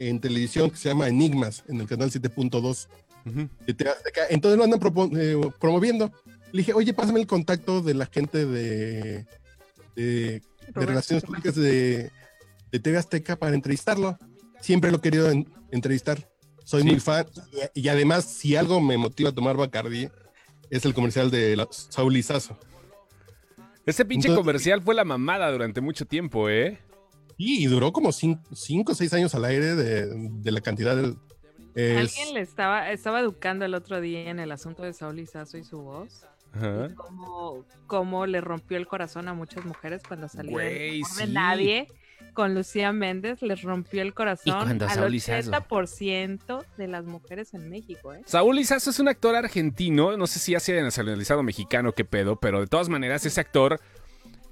[0.00, 2.88] en televisión que se llama Enigmas en el canal 7.2
[3.66, 4.80] Entonces lo andan
[5.16, 6.10] eh, promoviendo.
[6.54, 9.26] Le dije, oye, pásame el contacto de la gente de,
[9.96, 10.40] de,
[10.72, 12.12] Relaciones Públicas de,
[12.70, 14.16] de, TV Azteca para entrevistarlo.
[14.60, 15.32] Siempre lo he querido
[15.72, 16.30] entrevistar.
[16.62, 17.26] Soy muy fan.
[17.74, 20.08] Y, y, además, si algo me motiva a tomar Bacardi,
[20.70, 26.48] es el comercial de la Saúl Ese pinche comercial fue la mamada durante mucho tiempo,
[26.48, 26.78] ¿eh?
[27.36, 31.16] Sí, y duró como 5 o 6 años al aire de, la cantidad de...
[31.98, 35.80] Alguien le estaba, estaba educando el otro día en el asunto de Saúl y su
[35.80, 36.24] voz.
[36.54, 36.88] Ajá.
[37.86, 41.88] Cómo, le rompió el corazón a muchas mujeres cuando salió de nadie
[42.34, 48.12] con Lucía Méndez les rompió el corazón al 80% de las mujeres en México.
[48.12, 48.22] ¿eh?
[48.26, 52.60] Saúl Izazo es un actor argentino, no sé si ha nacionalizado mexicano, qué pedo, pero
[52.60, 53.80] de todas maneras ese actor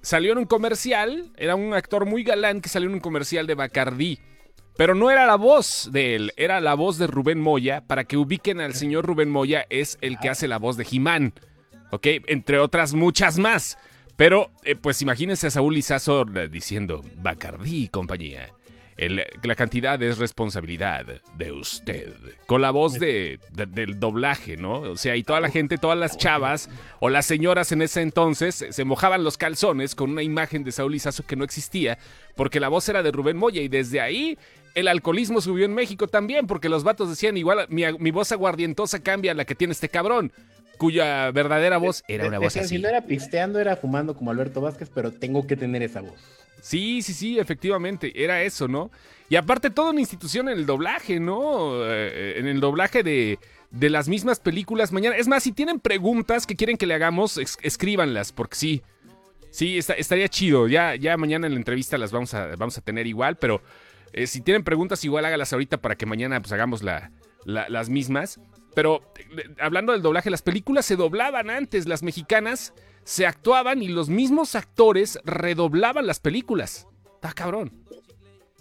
[0.00, 3.54] salió en un comercial, era un actor muy galán que salió en un comercial de
[3.54, 4.18] Bacardí.
[4.74, 7.82] Pero no era la voz de él, era la voz de Rubén Moya.
[7.86, 11.34] Para que ubiquen al señor Rubén Moya, es el que hace la voz de Jimán.
[11.92, 12.06] ¿Ok?
[12.26, 13.78] Entre otras muchas más.
[14.16, 18.50] Pero, eh, pues imagínense a Saúl Lizazo eh, diciendo, Bacardí y compañía.
[18.96, 21.04] la cantidad es responsabilidad
[21.36, 22.14] de usted.
[22.46, 24.80] Con la voz de, del doblaje, ¿no?
[24.80, 28.64] O sea, y toda la gente, todas las chavas o las señoras en ese entonces
[28.70, 31.98] se mojaban los calzones con una imagen de Saúl Lizazo que no existía,
[32.36, 34.38] porque la voz era de Rubén Moya y desde ahí
[34.74, 39.02] el alcoholismo subió en México también, porque los vatos decían igual, mi, mi voz aguardientosa
[39.02, 40.32] cambia a la que tiene este cabrón
[40.78, 42.76] cuya verdadera voz era una voz así.
[42.76, 46.20] Si no era pisteando, era fumando como Alberto Vázquez, pero tengo que tener esa voz.
[46.60, 48.90] Sí, sí, sí, efectivamente, era eso, ¿no?
[49.28, 51.84] Y aparte toda una institución en el doblaje, ¿no?
[51.84, 53.38] Eh, en el doblaje de,
[53.70, 55.16] de, las mismas películas mañana.
[55.16, 58.82] Es más, si tienen preguntas que quieren que le hagamos, escríbanlas, porque sí.
[59.50, 60.68] Sí, estaría chido.
[60.68, 63.60] Ya, ya mañana en la entrevista las vamos a, vamos a tener igual, pero
[64.12, 67.10] eh, si tienen preguntas, igual hágalas ahorita para que mañana pues hagamos la,
[67.44, 68.40] las mismas.
[68.74, 69.02] Pero
[69.60, 72.72] hablando del doblaje, las películas se doblaban antes, las mexicanas
[73.04, 76.86] se actuaban y los mismos actores redoblaban las películas.
[77.14, 77.72] Está cabrón.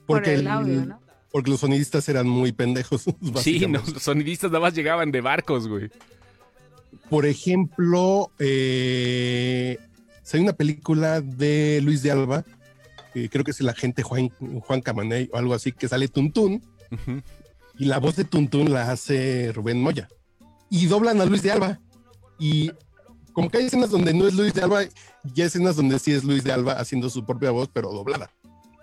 [0.05, 0.43] Porque,
[1.31, 3.05] porque los sonidistas eran muy pendejos.
[3.37, 5.89] Sí, los sonidistas nada más llegaban de barcos, güey.
[7.09, 9.77] Por ejemplo, eh,
[10.33, 12.45] hay una película de Luis de Alba,
[13.13, 14.29] creo que es el agente Juan,
[14.61, 16.63] Juan Camaney o algo así, que sale Tuntún.
[17.81, 20.07] Y la voz de Tuntún la hace Rubén Moya.
[20.69, 21.79] Y doblan a Luis de Alba.
[22.37, 22.71] Y
[23.33, 26.11] como que hay escenas donde no es Luis de Alba y hay escenas donde sí
[26.11, 28.29] es Luis de Alba haciendo su propia voz, pero doblada.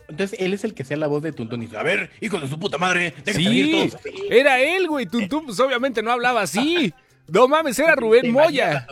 [0.09, 2.41] Entonces él es el que sea la voz de Tuntún y dice, a ver, hijo
[2.41, 3.89] de su puta madre, sí,
[4.31, 5.07] era él, güey.
[5.07, 6.93] Tuntún pues obviamente no hablaba así.
[7.29, 8.85] No mames, era Rubén Moya.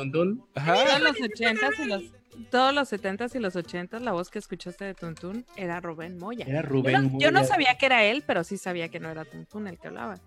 [0.55, 0.99] Ajá.
[1.01, 2.03] los ochentas y los
[2.51, 6.45] todos los 70s y los 80s, la voz que escuchaste de Tuntún era Rubén Moya.
[6.47, 7.27] Era Rubén yo, Moya.
[7.27, 9.89] Yo no sabía que era él, pero sí sabía que no era Tuntún el que
[9.89, 10.19] hablaba.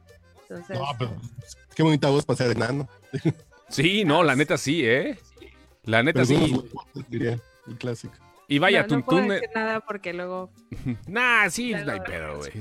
[0.42, 0.78] Entonces...
[0.78, 1.16] No, pero
[1.76, 2.88] qué bonita voz para ser enano.
[3.70, 5.20] Sí, no, la neta sí, ¿eh?
[5.84, 6.60] La neta sí.
[7.08, 8.16] Diría, el clásico.
[8.48, 10.50] Y vaya, no, no Puedo decir nada porque luego.
[11.08, 12.52] nah, sí, no hay pedo, güey.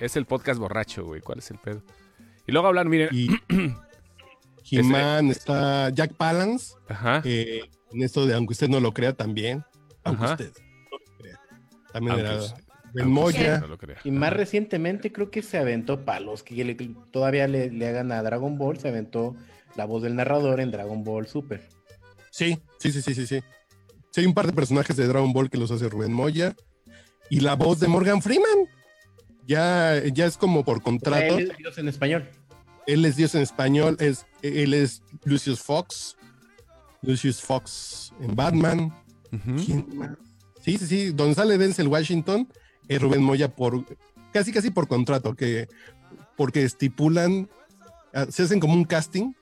[0.00, 1.20] Es, el podcast borracho, güey.
[1.20, 1.82] ¿Cuál es el pedo?
[2.46, 3.10] Y luego hablan, miren.
[3.12, 3.28] Y...
[4.68, 6.74] He-Man, está Jack Palance.
[6.88, 7.22] Ajá.
[7.24, 9.64] Eh, en esto de aunque usted no lo crea también,
[10.04, 10.52] aunque usted
[10.90, 11.40] no lo crea.
[11.92, 12.38] También era
[12.94, 13.62] el Moya.
[14.04, 18.78] y más recientemente creo que se aventó palos, que todavía le, hagan a Dragon Ball,
[18.78, 19.36] se aventó
[19.74, 21.62] la voz del narrador en Dragon Ball Super.
[22.30, 23.40] Sí, sí, sí, sí, sí, sí.
[24.10, 26.54] Sí, hay un par de personajes de Dragon Ball que los hace Rubén Moya.
[27.28, 28.68] Y la voz de Morgan Freeman.
[29.46, 31.38] Ya, ya es como por contrato.
[31.38, 32.28] él es Dios en español.
[32.86, 33.96] Él es Dios en español.
[34.00, 36.16] Es, él es Lucius Fox.
[37.06, 38.94] Lucius Fox en Batman.
[40.62, 41.10] Sí, sí, sí.
[41.12, 42.48] Donde sale Denzel Washington,
[42.88, 43.84] es Rubén Moya por
[44.32, 45.68] casi, casi por contrato, que
[46.36, 47.48] porque estipulan,
[48.12, 49.32] ah, se hacen como un casting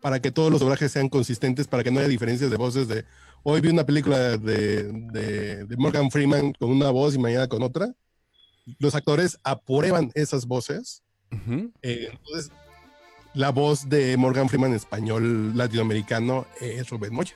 [0.00, 3.04] para que todos los doblajes sean consistentes, para que no haya diferencias de voces de
[3.42, 7.94] hoy vi una película de, Morgan Freeman con una voz y mañana con otra.
[8.78, 11.02] Los actores aprueban esas voces.
[11.82, 12.50] Eh, entonces,
[13.34, 17.34] la voz de Morgan Freeman en español latinoamericano es Rubén Moya.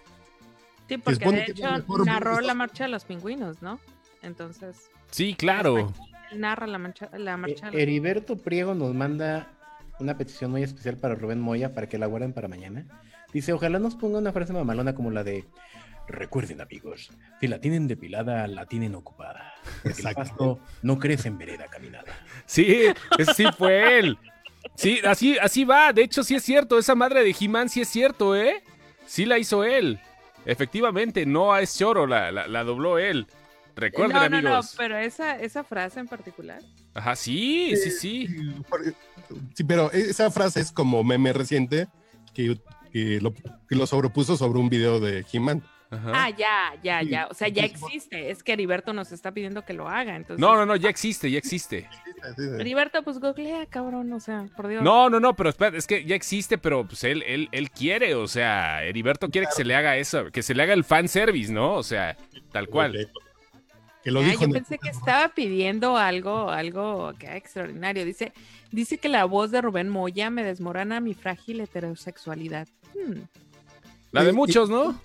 [0.89, 3.79] Sí, porque de hecho narró la marcha de los pingüinos, ¿no?
[4.23, 4.91] Entonces.
[5.11, 5.93] Sí, claro.
[6.35, 7.69] Narra la, marcha, la marcha.
[7.71, 9.51] Eh, Heriberto Priego nos manda
[9.99, 12.87] una petición muy especial para Rubén Moya para que la guarden para mañana.
[13.33, 15.45] Dice, ojalá nos ponga una frase mamalona como la de
[16.09, 19.53] Recuerden amigos, si la tienen depilada, la tienen ocupada.
[19.85, 20.59] Exacto.
[20.81, 22.15] no crece en vereda caminada.
[22.47, 22.87] Sí,
[23.37, 24.19] sí fue él.
[24.75, 25.92] Sí, así, así va.
[25.92, 26.79] De hecho, sí es cierto.
[26.79, 28.62] Esa madre de He-Man sí es cierto, ¿eh?
[29.07, 29.99] Sí la hizo él.
[30.44, 33.27] Efectivamente, no es choro, la, la, dobló él.
[33.75, 34.44] Recuerden, no, amigos.
[34.44, 36.61] No, no, pero esa, esa frase en particular.
[36.94, 38.29] Ajá, sí, sí, sí.
[39.55, 41.88] Sí, pero esa frase es como meme reciente
[42.35, 42.59] que,
[42.92, 45.62] que, lo, que lo sobrepuso sobre un video de He-Man.
[45.90, 47.29] Ah, ya, ya, ya.
[47.31, 48.31] O sea, ya existe.
[48.31, 50.16] Es que Heriberto nos está pidiendo que lo haga.
[50.16, 50.40] Entonces...
[50.40, 51.88] No, no, no, ya existe, ya existe.
[52.59, 54.83] Heriberto, pues googlea, cabrón, o sea, por Dios.
[54.83, 58.14] No, no, no, pero espera, es que ya existe, pero pues él, él, él quiere,
[58.14, 61.09] o sea, Heriberto quiere que se le haga eso, que se le haga el fan
[61.09, 61.74] service, ¿no?
[61.74, 62.16] O sea,
[62.53, 63.11] tal cual.
[64.03, 68.05] Que lo ah, yo pensé que estaba pidiendo algo, algo que extraordinario.
[68.05, 68.33] Dice,
[68.70, 72.68] dice que la voz de Rubén Moya me desmorona mi frágil heterosexualidad.
[72.94, 73.22] Hmm.
[74.12, 75.01] La de muchos, ¿no?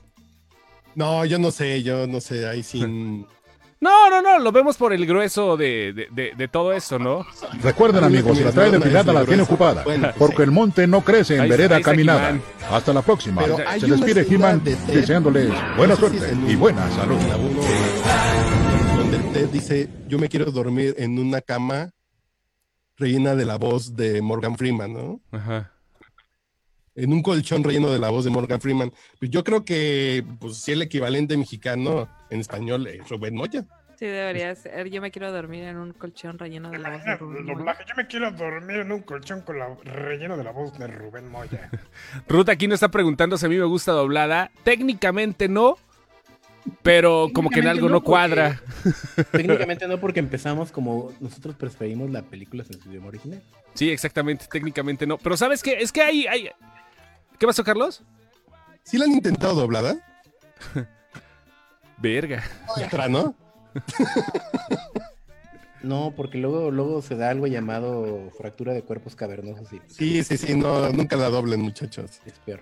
[0.96, 3.26] No, yo no sé, yo no sé, ahí sin...
[3.84, 7.28] No, no, no, lo vemos por el grueso de, de, todo eso, ¿no?
[7.62, 9.84] Recuerden, amigos, la trae de pirata la tiene ocupada,
[10.18, 12.40] porque el monte no crece en vereda caminada.
[12.72, 13.44] Hasta la próxima.
[13.78, 17.18] Se despide He-Man deseándoles buena suerte y buena salud.
[18.96, 21.90] Donde Ted dice, yo me quiero dormir en una cama
[22.96, 25.20] rellena de la voz de Morgan Freeman, ¿no?
[25.34, 25.73] Ajá
[26.96, 28.92] en un colchón relleno de la voz de Morgan Freeman.
[29.20, 33.66] Pues yo creo que, pues, si el equivalente mexicano en español es Rubén Moya.
[33.98, 34.90] Sí, debería ser.
[34.90, 37.78] Yo me quiero dormir en un colchón relleno de la voz de Rubén Moya.
[37.88, 41.30] Yo me quiero dormir en un colchón con la relleno de la voz de Rubén
[41.30, 41.70] Moya.
[42.28, 44.52] Ruth aquí nos está preguntando si a mí me gusta doblada.
[44.64, 45.78] Técnicamente no,
[46.82, 48.62] pero como que en algo no, cuadra.
[49.32, 53.42] Técnicamente no, porque empezamos como nosotros preferimos la película en su idioma original.
[53.74, 55.18] Sí, exactamente, técnicamente no.
[55.18, 55.74] Pero ¿sabes qué?
[55.80, 56.50] Es que hay, hay,
[57.44, 58.02] ¿Qué pasó, Carlos?
[58.84, 59.98] ¿Sí la han intentado doblada?
[61.98, 62.42] Verga.
[62.70, 63.36] Otra, ¿no?
[65.82, 69.68] No, porque luego, luego se da algo llamado fractura de cuerpos cavernosos.
[69.74, 69.82] Y...
[69.90, 72.22] Sí, sí, sí, no, nunca la doblen, muchachos.
[72.26, 72.62] Es peor.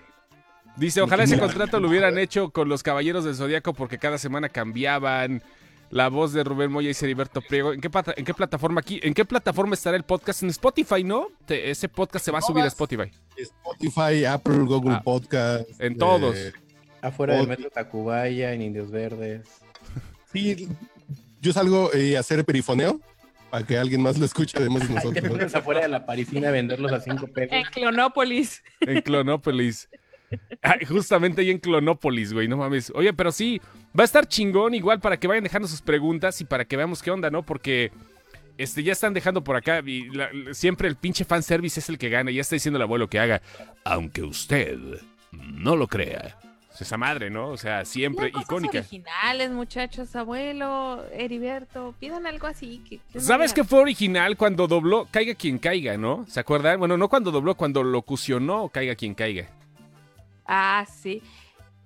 [0.74, 4.48] Dice, ojalá ese contrato lo hubieran hecho con los Caballeros del Zodíaco porque cada semana
[4.48, 5.44] cambiaban
[5.92, 7.74] la voz de Rubén Moya y Seriberto Priego.
[7.74, 8.98] ¿En qué, ¿En qué plataforma aquí?
[9.02, 10.42] ¿En qué plataforma estará el podcast?
[10.42, 11.28] En Spotify, ¿no?
[11.48, 13.10] ese podcast se va a subir a Spotify.
[13.36, 15.68] Spotify, Apple, Google ah, Podcast.
[15.78, 16.34] En todos.
[16.34, 16.52] Eh,
[17.02, 19.46] Afuera del metro Tacubaya, en Indios Verdes.
[20.32, 20.66] Sí,
[21.42, 22.98] yo salgo eh, a hacer perifoneo
[23.50, 25.54] para que alguien más lo escuche además de nosotros.
[25.54, 27.54] afuera de la parisina a venderlos a cinco pesos.
[27.54, 28.62] En Clonópolis.
[28.80, 29.90] En Clonópolis.
[30.88, 32.92] Justamente ahí en Clonópolis, güey, no mames.
[32.94, 33.60] Oye, pero sí,
[33.98, 37.02] va a estar chingón igual para que vayan dejando sus preguntas y para que veamos
[37.02, 37.42] qué onda, ¿no?
[37.42, 37.92] Porque
[38.58, 40.08] este, ya están dejando por acá y
[40.52, 42.30] siempre el pinche fanservice es el que gana.
[42.30, 43.42] Ya está diciendo el abuelo que haga,
[43.84, 44.78] aunque usted
[45.32, 46.38] no lo crea.
[46.80, 47.48] Esa madre, ¿no?
[47.50, 48.80] O sea, siempre icónica.
[48.80, 52.82] originales, muchachos, abuelo, Heriberto, pidan algo así.
[53.18, 56.26] ¿Sabes qué fue original cuando dobló Caiga quien caiga, no?
[56.28, 56.80] ¿Se acuerdan?
[56.80, 59.48] Bueno, no cuando dobló, cuando locucionó Caiga quien caiga.
[60.46, 61.22] Ah, sí.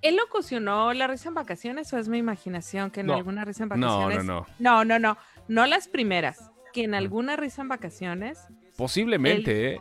[0.03, 3.71] ¿Él locucionó la risa en vacaciones o es mi imaginación que en alguna risa en
[3.71, 4.25] vacaciones?
[4.25, 4.85] No, no, no.
[4.85, 5.19] No, no, no.
[5.49, 6.51] No las primeras.
[6.73, 8.39] Que en alguna risa en vacaciones.
[8.77, 9.81] Posiblemente, ¿eh?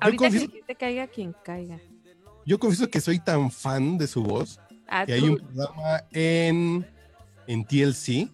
[0.00, 1.78] Ahorita que te caiga quien caiga.
[2.46, 6.86] Yo confieso que soy tan fan de su voz ah, que hay un programa en,
[7.46, 8.30] en TLC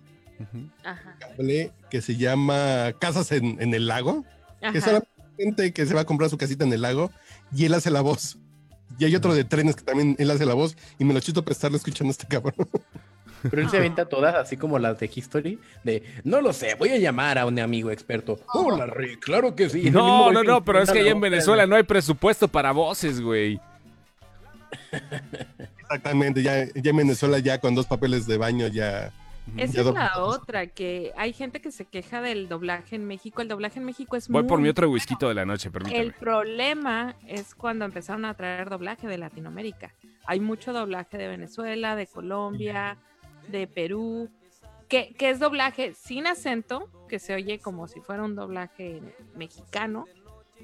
[1.91, 4.25] que se llama Casas en, el Lago.
[4.61, 4.85] Que es
[5.37, 7.11] gente que se va a comprar su casita en el lago
[7.55, 8.39] y él hace la voz.
[8.99, 11.43] Y hay otro de trenes que también él hace la voz y me lo chito
[11.43, 12.55] para estarlo escuchando a este cabrón.
[13.43, 16.91] Pero él se avienta todas, así como las de History, de no lo sé, voy
[16.91, 18.41] a llamar a un amigo experto.
[18.53, 19.91] Hola, Rick, claro que sí.
[19.91, 23.61] No, no, no, pero es que allá en Venezuela no hay presupuesto para voces, güey.
[25.81, 29.13] Exactamente, ya, ya en Venezuela ya con dos papeles de baño ya
[29.57, 33.43] esa es la otra, que hay gente que se queja del doblaje en México.
[33.43, 36.03] El doblaje en México es Voy por mi otro whisky de la noche, permítame.
[36.03, 39.95] El problema es cuando empezaron a traer doblaje de Latinoamérica.
[40.27, 42.99] Hay mucho doblaje de Venezuela, de Colombia,
[43.49, 44.29] de Perú,
[44.89, 49.01] que, que es doblaje sin acento, que se oye como si fuera un doblaje
[49.35, 50.07] mexicano,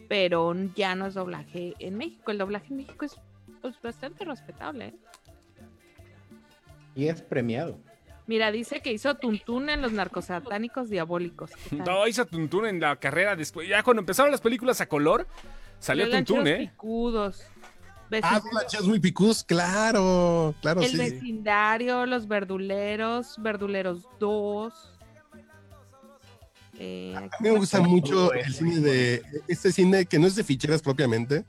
[0.09, 2.30] pero ya no es doblaje en México.
[2.30, 3.20] El doblaje en México es
[3.61, 4.87] pues, bastante respetable.
[4.87, 4.95] ¿eh?
[6.95, 7.78] Y es premiado.
[8.26, 11.50] Mira, dice que hizo Tuntún en los narcosatánicos diabólicos.
[11.70, 13.68] No, hizo Tuntún en la carrera después.
[13.68, 15.26] Ya cuando empezaron las películas a color,
[15.78, 16.58] salió Tuntún, ¿eh?
[16.58, 17.44] Picudos.
[18.22, 24.74] Ah, lanchas muy picudos, claro, claro, El vecindario, los verduleros, verduleros 2.
[26.78, 30.44] Eh, a mí me gusta mucho el cine de este cine que no es de
[30.44, 31.44] ficheras propiamente,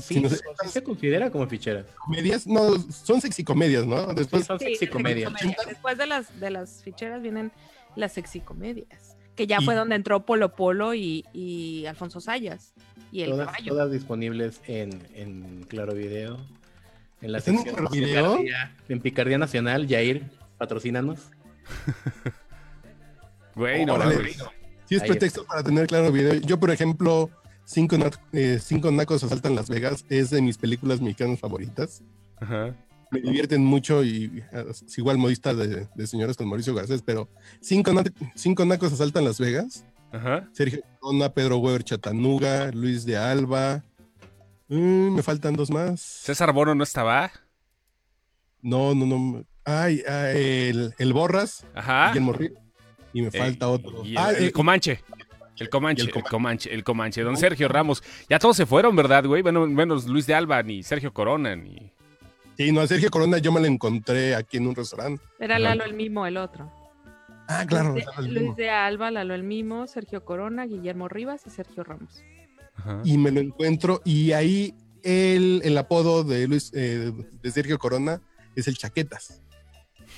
[0.00, 0.22] Sí,
[0.68, 1.86] se considera como ficheras.
[2.04, 4.12] Comedias, no, son sexy comedias, ¿no?
[4.14, 5.32] Después son sexy comedias.
[5.66, 7.52] Después de las, de las ficheras vienen
[7.96, 12.74] las sexy comedias, que ya fue donde entró Polo Polo y, y Alfonso Sayas.
[13.12, 16.38] Y el todas, todas disponibles en, en Claro Video.
[17.20, 18.38] En la sección en, Video?
[18.88, 20.24] en Picardía Nacional, Jair,
[20.58, 21.20] patrocínanos.
[23.54, 23.96] Güey, no,
[24.86, 26.34] Sí, es pretexto para tener Claro Video.
[26.34, 27.30] Yo, por ejemplo
[27.64, 27.96] Cinco,
[28.32, 32.02] eh, Cinco Nacos Asaltan Las Vegas es de mis películas mexicanas favoritas.
[33.10, 37.28] Me divierten mucho y es igual modista de, de señoras con Mauricio Garcés, pero
[37.60, 37.92] Cinco,
[38.34, 39.84] cinco Nacos Asaltan Las Vegas.
[40.52, 43.82] Sergio Corona, Pedro Weber Chatanuga, Luis de Alba.
[44.68, 46.00] Mm, me faltan dos más.
[46.00, 47.32] ¿César Bono no estaba?
[48.62, 49.44] No, no, no.
[49.64, 51.66] Ay, el, el, Borras.
[51.74, 52.12] Ajá.
[53.12, 54.02] Y me falta otro.
[54.16, 55.00] ah, el, Comanche.
[55.58, 58.02] El Comanche, el Comanche, el Comanche, Don Sergio Ramos.
[58.28, 59.42] Ya todos se fueron, ¿verdad, güey?
[59.42, 61.92] Bueno, menos Luis de Alba, ni Sergio Corona, ni.
[62.56, 65.22] Sí, no, a Sergio Corona yo me lo encontré aquí en un restaurante.
[65.38, 66.70] Era Lalo el Mimo, el otro.
[67.48, 67.94] Ah, claro.
[68.20, 72.22] Luis de, Alba, Lalo el Mimo, Sergio Corona, Guillermo Rivas y Sergio Ramos.
[73.04, 78.20] Y me lo encuentro, y ahí el, el apodo de Luis, eh, de Sergio Corona
[78.56, 79.42] es el Chaquetas.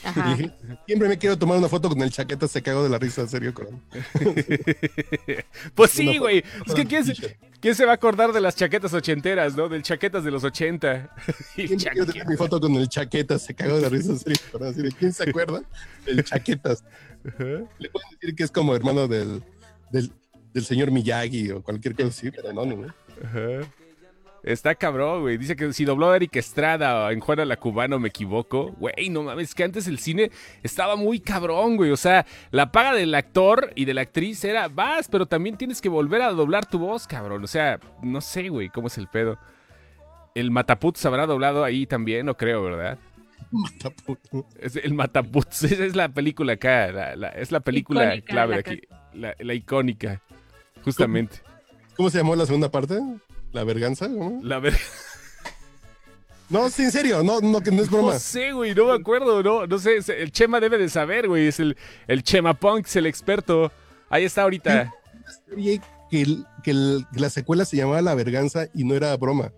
[0.87, 3.53] Siempre me quiero tomar una foto con el chaqueta, se cago de la risa, serio,
[3.53, 3.79] Corona.
[5.75, 6.45] pues sí, güey.
[6.67, 9.69] Es que ¿quién se, va a acordar de las chaquetas ochenteras, no?
[9.69, 11.11] Del chaquetas de los ochenta.
[11.55, 14.73] quiero tener mi foto con el chaquetas, se cago de la risa, serio, Corona.
[14.99, 15.63] ¿Quién se acuerda?
[16.07, 16.85] El chaquetas.
[17.25, 19.43] Le pueden decir que es como hermano del,
[19.91, 20.13] del,
[20.53, 22.95] del señor Miyagi o cualquier cosa así, pero no, no.
[23.25, 23.69] Ajá.
[24.47, 25.39] Está cabrón, güey.
[25.39, 28.71] Dice que si dobló a Eric Estrada en Juana la Cubano, me equivoco.
[28.79, 30.31] Güey, no mames, que antes el cine
[30.63, 31.91] estaba muy cabrón, güey.
[31.91, 35.81] O sea, la paga del actor y de la actriz era, vas, pero también tienes
[35.81, 37.43] que volver a doblar tu voz, cabrón.
[37.43, 39.37] O sea, no sé, güey, cómo es el pedo.
[40.37, 42.99] El Mataput se habrá doblado ahí también, no creo, ¿verdad?
[43.51, 44.21] Mataput.
[44.61, 48.81] Es el Mataput, esa es la película acá, es la película clave de aquí,
[49.13, 50.23] la, icónica,
[50.85, 51.39] justamente.
[51.97, 53.01] ¿Cómo se llamó la segunda parte?
[53.57, 54.07] ¿La verganza?
[54.07, 54.39] ¿cómo?
[54.43, 54.87] La verganza.
[56.51, 58.13] No, sí, en serio, no, no, que no es broma.
[58.13, 61.47] No sé, güey, no me acuerdo, no, no sé, el Chema debe de saber, güey,
[61.47, 61.77] es el,
[62.07, 63.73] el Chema Punk, es el experto.
[64.11, 64.93] Ahí está ahorita.
[65.57, 65.81] Que,
[66.63, 69.53] que, la secuela se llamaba La Verganza y no era broma.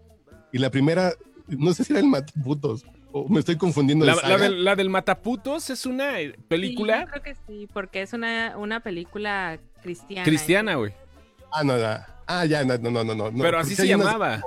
[0.53, 1.13] Y la primera,
[1.49, 4.07] no sé si era el Mataputos, o me estoy confundiendo.
[4.07, 6.13] La, del, la, del, Mataputos es una
[6.47, 7.01] película.
[7.01, 10.25] Sí, creo que sí, porque es una, una película cristiana.
[10.25, 10.95] Cristiana, güey.
[11.53, 12.18] Ah, no, no.
[12.29, 13.33] Ah, ya, no, no, no, no.
[13.43, 14.43] Pero así se llamaba.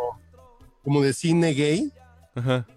[0.83, 1.91] Como, de cine gay.
[2.35, 2.67] Ajá.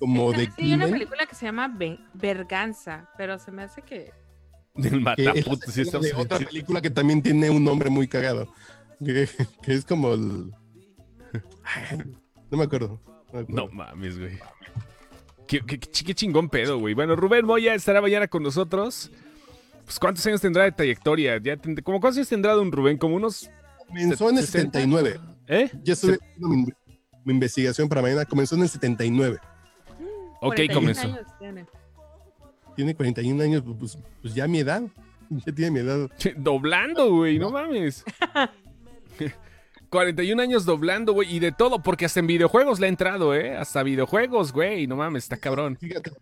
[0.00, 0.46] Como de.
[0.46, 1.72] Sí, hay una película que se llama
[2.14, 4.12] Verganza, pero se me hace que.
[4.74, 8.52] Del mataputo, sí, de otra película que también tiene un nombre muy cagado.
[9.04, 9.28] Que,
[9.66, 10.52] es como el.
[12.50, 12.98] No me acuerdo.
[13.46, 14.38] No, mames, güey.
[15.46, 16.94] Qué, qué, qué, chingón pedo, güey.
[16.94, 19.10] Bueno, Rubén Moya estará mañana con nosotros.
[19.84, 21.36] Pues, ¿cuántos años tendrá de trayectoria?
[21.36, 22.96] Ya ¿Cómo cuántos años tendrá Don Rubén?
[22.96, 23.50] Como unos
[23.88, 25.20] Comenzó en el 79.
[25.46, 25.70] ¿Eh?
[25.82, 26.48] Ya estuve haciendo
[27.24, 28.24] mi, investigación para mañana.
[28.24, 29.38] Comenzó en el 79.
[30.40, 31.16] Ok, comenzó.
[32.76, 32.94] tiene.
[32.94, 34.82] 41 años, pues, pues, ya mi edad.
[35.30, 36.10] Ya tiene mi edad.
[36.36, 38.04] Doblando, güey, no mames.
[39.90, 43.56] 41 años doblando, güey, y de todo, porque hasta en videojuegos le ha entrado, ¿eh?
[43.56, 45.76] Hasta videojuegos, güey, no mames, está cabrón.
[45.76, 46.12] Fíjate.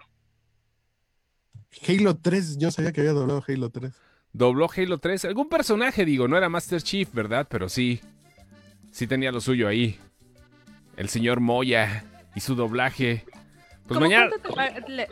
[1.86, 3.92] Halo 3, yo sabía que había doblado Halo 3
[4.36, 5.24] dobló Halo 3.
[5.26, 7.46] Algún personaje, digo, no era Master Chief, ¿verdad?
[7.50, 8.00] Pero sí,
[8.90, 9.98] sí tenía lo suyo ahí.
[10.96, 13.24] El señor Moya y su doblaje.
[13.86, 14.30] Pues mañana...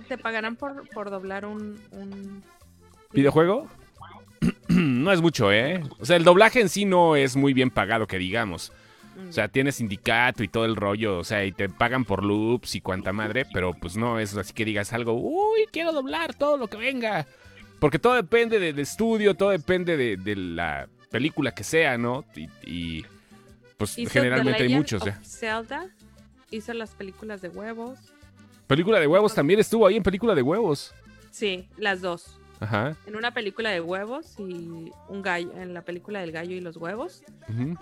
[0.09, 2.43] te, pagarán por, por doblar un,
[3.12, 3.68] videojuego?
[4.68, 5.83] no es mucho, ¿eh?
[5.99, 8.72] O sea, el doblaje en sí no es muy bien pagado, que digamos.
[9.29, 12.75] O sea, tienes sindicato y todo el rollo, o sea, y te pagan por loops
[12.75, 16.57] y cuanta madre, pero pues no es así que digas algo, uy, quiero doblar todo
[16.57, 17.25] lo que venga.
[17.85, 22.24] Porque todo depende del estudio, todo depende de, la película que sea, ¿no?
[22.62, 23.05] Y,
[23.76, 25.14] pues generalmente hay muchos, ¿eh?
[25.22, 25.91] Zelda
[26.51, 27.99] hizo las películas de huevos.
[28.66, 30.95] Película de huevos también estuvo ahí en película de huevos.
[31.30, 32.39] Sí, las dos.
[33.07, 36.78] En una película de huevos y un gallo, en la película del gallo y los
[36.78, 37.22] huevos.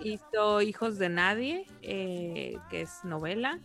[0.01, 3.57] Hizo Hijos de Nadie, eh, que es novela.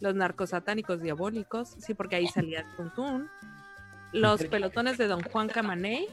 [0.00, 3.30] Los narcosatánicos diabólicos, sí, porque ahí salía Tuntún.
[4.12, 6.06] Los pelotones de Don Juan Camaney.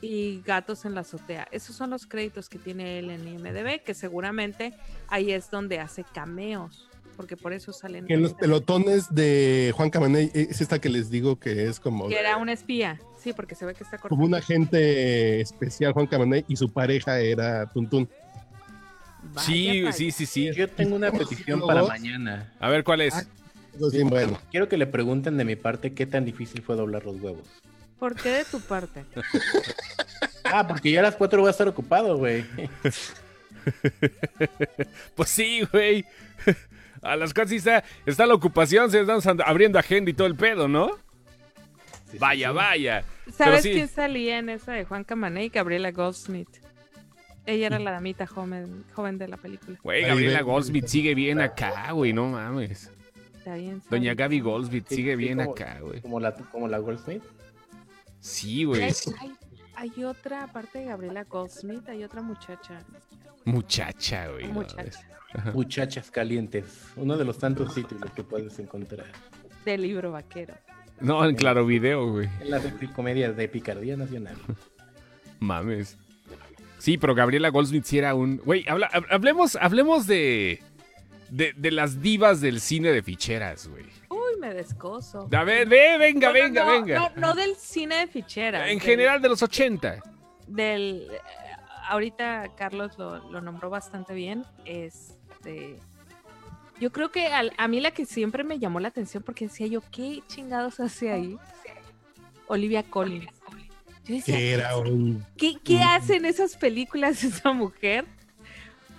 [0.00, 1.48] Y Gatos en la azotea.
[1.50, 4.74] Esos son los créditos que tiene él en IMDB, que seguramente
[5.08, 6.88] ahí es donde hace cameos
[7.18, 8.06] porque por eso salen.
[8.08, 12.06] En los pelotones de Juan Camaney, es esta que les digo que es como.
[12.06, 16.06] Que era un espía, sí, porque se ve que está Como un agente especial, Juan
[16.06, 18.08] Camaney, y su pareja era Tuntún.
[19.38, 20.52] Sí, sí, sí, sí.
[20.54, 22.52] Yo tengo una petición para mañana.
[22.60, 23.12] A ver, ¿cuál es?
[23.12, 23.24] Ah,
[24.04, 24.40] bueno.
[24.50, 27.48] Quiero que le pregunten de mi parte qué tan difícil fue doblar los huevos.
[27.98, 29.04] ¿Por qué de tu parte?
[30.44, 32.44] ah, porque yo a las cuatro voy a estar ocupado, güey.
[35.14, 36.04] pues sí, güey.
[37.00, 40.66] A las cosas está, está la ocupación, se están abriendo agenda y todo el pedo,
[40.66, 40.90] ¿no?
[42.18, 43.04] vaya, vaya.
[43.32, 46.48] ¿Sabes quién salía en esa de Juan Camané Gabriela Goldsmith?
[47.46, 49.78] Ella era la damita joven, joven de la película.
[49.82, 52.90] Güey, Gabriela Goldsmith sigue bien acá, güey, no mames.
[53.38, 56.00] Está bien, Doña Gaby Goldsmith sigue bien acá, güey.
[56.00, 57.22] ¿Como la, como la Goldsmith?
[58.20, 58.82] Sí, güey.
[58.82, 58.92] Hay,
[59.76, 62.82] hay, otra, aparte de Gabriela Goldsmith, hay otra muchacha.
[63.44, 64.48] Muchacha, güey.
[64.48, 65.00] Muchacha.
[65.54, 66.64] Muchachas calientes,
[66.96, 69.06] uno de los tantos títulos que puedes encontrar.
[69.64, 70.54] Del libro vaquero.
[71.00, 72.28] No, en Claro Video, güey.
[72.40, 72.64] En las
[72.94, 74.36] comedias de Picardía Nacional.
[75.38, 75.96] Mames.
[76.78, 78.38] Sí, pero Gabriela Goldsmith sí era un...
[78.38, 78.64] Güey,
[79.10, 80.62] hablemos, hablemos de,
[81.30, 83.84] de, las divas del cine de ficheras, güey.
[84.08, 85.28] Uy, me descoso.
[85.32, 87.12] A ver, ve, venga, venga, venga.
[87.16, 88.68] No, del cine de ficheras.
[88.68, 90.02] En general de los 80.
[90.46, 91.08] Del...
[91.88, 94.44] ahorita Carlos lo, lo nombró bastante bien.
[94.64, 95.78] Es este,
[96.80, 99.82] yo creo que a, mí la que siempre me llamó la atención porque decía yo,
[99.90, 101.36] ¿qué chingados hace ahí?
[102.46, 103.32] Olivia Collins.
[104.04, 104.70] Yo decía,
[105.36, 108.06] ¿qué, hace en esas películas esa mujer?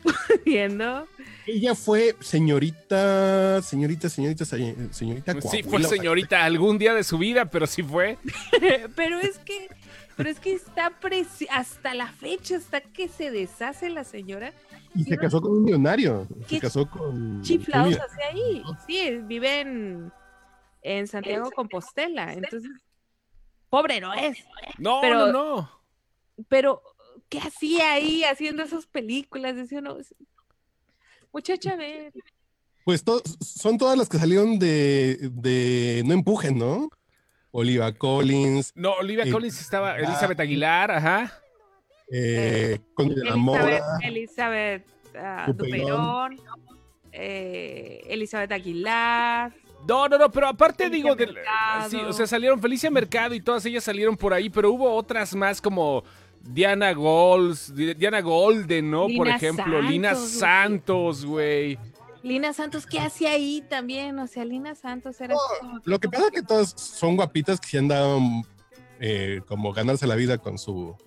[0.46, 1.08] Viendo.
[1.46, 5.34] Ella fue señorita, señorita, señorita, señorita.
[5.34, 8.18] Pues sí, fue señorita algún día de su vida, pero sí fue.
[8.96, 9.68] pero es que,
[10.16, 10.92] pero es que está
[11.50, 14.54] hasta la fecha, hasta que se deshace la señora
[14.96, 16.28] y se casó con un millonario.
[16.48, 17.42] Se casó con.
[17.42, 18.64] Chiflados hacia ahí.
[18.88, 20.12] Sí, vive en,
[20.82, 22.34] en Santiago Compostela.
[22.34, 22.72] Entonces,
[23.70, 24.38] pobre no es.
[24.78, 25.72] No, pero, no, no.
[26.48, 26.82] Pero,
[27.30, 29.56] ¿qué hacía ahí haciendo esas películas?
[29.56, 29.98] Decía uno,
[31.32, 32.12] muchacha, ve.
[32.84, 33.04] Pues
[33.42, 36.90] son todas las que salieron de, de No Empujen, ¿no?
[37.52, 38.72] Olivia Collins.
[38.76, 41.34] No, Olivia eh, Collins estaba, Elizabeth Aguilar, ajá.
[42.12, 46.40] Eh, con Elizabeth, Elizabeth uh, Duperón,
[47.12, 49.54] eh, Elizabeth Aguilar.
[49.88, 51.16] No, no, no, pero aparte digo,
[51.90, 55.34] sí, o sea, salieron Felicia Mercado y todas ellas salieron por ahí, pero hubo otras
[55.36, 56.04] más como
[56.44, 59.08] Diana Golds, Diana Golden, ¿no?
[59.16, 61.78] por ejemplo, Lina Santos, güey.
[62.24, 64.20] Lina Santos, ¿qué hacía ahí también?
[64.20, 65.36] O sea, Lina Santos era...
[65.86, 68.20] lo que pasa es que todas son guapitas que se han dado
[69.00, 70.98] eh, como ganarse la vida con su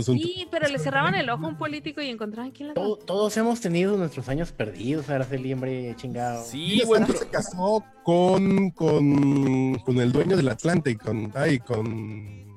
[0.00, 3.60] Sí, pero le cerraban el ojo a un político y encontraban quién la Todos hemos
[3.60, 6.42] tenido nuestros años perdidos, Araceli, hombre, chingado.
[6.44, 7.06] Sí, bueno.
[7.08, 12.51] se casó con, con, con el dueño del Atlante, con, ay, con,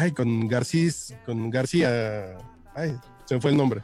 [0.00, 2.38] ay, con Garcís, con García,
[2.74, 2.96] ay,
[3.26, 3.82] se me fue el nombre.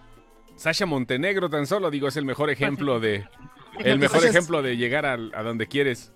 [0.57, 3.25] Sasha Montenegro tan solo, digo, es el mejor ejemplo de,
[3.79, 6.13] el mejor ejemplo de llegar a, a donde quieres.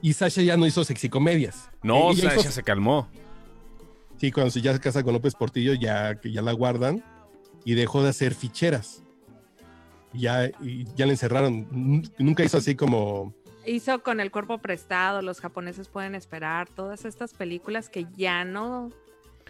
[0.00, 1.68] Y Sasha ya no hizo sexicomedias.
[1.82, 3.08] No, Sasha se calmó.
[4.18, 7.04] Sí, cuando se ya se casa con López Portillo, ya que ya la guardan
[7.64, 9.02] y dejó de hacer ficheras.
[10.12, 11.66] Ya, y ya le encerraron.
[12.18, 13.34] Nunca hizo así como.
[13.66, 18.90] Hizo con el cuerpo prestado, los japoneses pueden esperar, todas estas películas que ya no,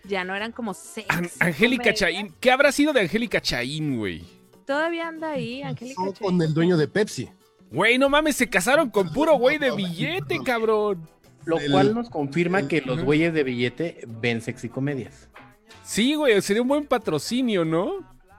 [0.09, 1.06] ya no eran como sex.
[1.40, 4.24] Angélica Chaín, ¿qué habrá sido de Angélica Chaín, güey?
[4.66, 6.14] Todavía anda ahí, Angélica Chaín.
[6.14, 7.28] con el dueño de Pepsi.
[7.70, 11.09] Güey, no mames, se casaron con puro güey de billete, cabrón.
[11.44, 15.28] Lo cual nos confirma que los güeyes de billete ven sexy comedias.
[15.82, 17.92] Sí, güey, sería un buen patrocinio, ¿no?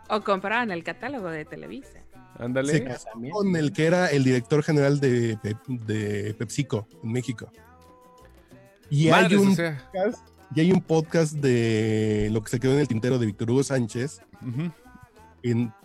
[0.09, 1.99] O compraban el catálogo de Televisa.
[2.37, 2.97] Ándale.
[3.31, 7.51] con el que era el director general de, de PepsiCo en México.
[8.89, 12.87] Y hay, un podcast, y hay un podcast de lo que se quedó en el
[12.87, 14.21] tintero de Víctor Hugo Sánchez.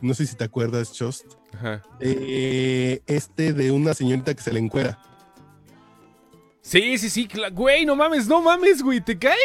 [0.01, 1.35] no sé si te acuerdas, Chost.
[1.55, 1.83] Ajá.
[2.01, 4.99] este de una señorita que se le encuera.
[6.62, 9.37] Sí, sí, sí, güey, no mames, no mames, güey, ¿te cae?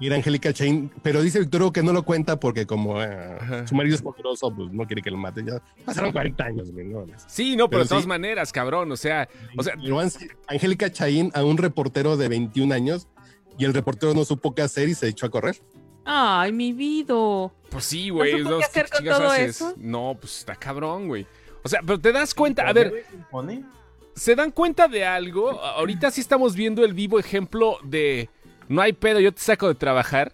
[0.00, 3.38] Y era Angélica Chain, pero dice Víctor Hugo que no lo cuenta porque como eh,
[3.68, 5.46] su marido es poderoso, pues no quiere que lo maten.
[5.46, 6.86] Ya pasaron 40 años, güey.
[6.86, 9.28] No, sí, no, pero, de todas maneras, cabrón, o sea...
[9.56, 9.74] O sea
[10.48, 13.06] Angélica Chain a un reportero de 21 años
[13.58, 15.56] y el reportero no supo qué hacer y se echó a correr.
[16.04, 17.14] Ay, mi vida.
[17.70, 18.42] Pues sí, güey.
[18.42, 19.74] ¿No, qué hacer con todo eso?
[19.76, 21.26] No, pues está cabrón, güey.
[21.62, 23.04] O sea, pero te das cuenta, a ver,
[24.14, 25.60] ¿se dan cuenta de algo?
[25.60, 28.28] Ahorita sí estamos viendo el vivo ejemplo de
[28.68, 30.32] no hay pedo, yo te saco de trabajar.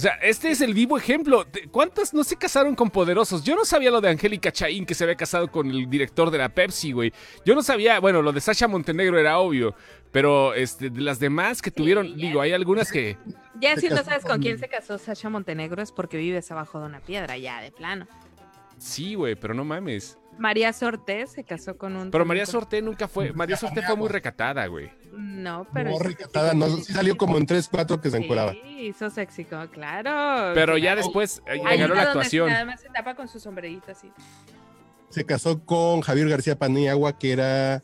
[0.00, 1.44] O sea, este es el vivo ejemplo.
[1.70, 3.44] ¿Cuántas no se casaron con poderosos?
[3.44, 6.38] Yo no sabía lo de Angélica Chaín que se había casado con el director de
[6.38, 7.12] la Pepsi, güey.
[7.44, 9.74] Yo no sabía, bueno, lo de Sasha Montenegro era obvio,
[10.10, 13.18] pero este, de las demás que tuvieron, digo, hay algunas que...
[13.60, 16.86] Ya si no sabes con quién se casó Sasha Montenegro es porque vives abajo de
[16.86, 18.08] una piedra, ya, de plano.
[18.78, 20.16] Sí, güey, pero no mames.
[20.38, 22.10] María Sorte se casó con un.
[22.10, 23.34] Pero María Sorte nunca fue.
[23.34, 24.90] María Sorte fue muy recatada, güey.
[25.12, 25.90] No, pero.
[25.90, 26.68] No, recatada, no.
[26.78, 28.52] Sí salió como en 3, 4 que se encueraba.
[28.52, 30.54] Sí, hizo sexy, claro.
[30.54, 32.48] Pero ya después eh, llegaron la actuación.
[32.48, 34.10] Nada más se tapa con su sombrerito así.
[35.08, 37.82] Se casó con Javier García Paniagua, que era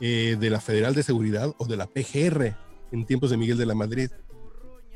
[0.00, 2.56] eh, de la Federal de Seguridad o de la PGR
[2.92, 4.10] en tiempos de Miguel de la Madrid.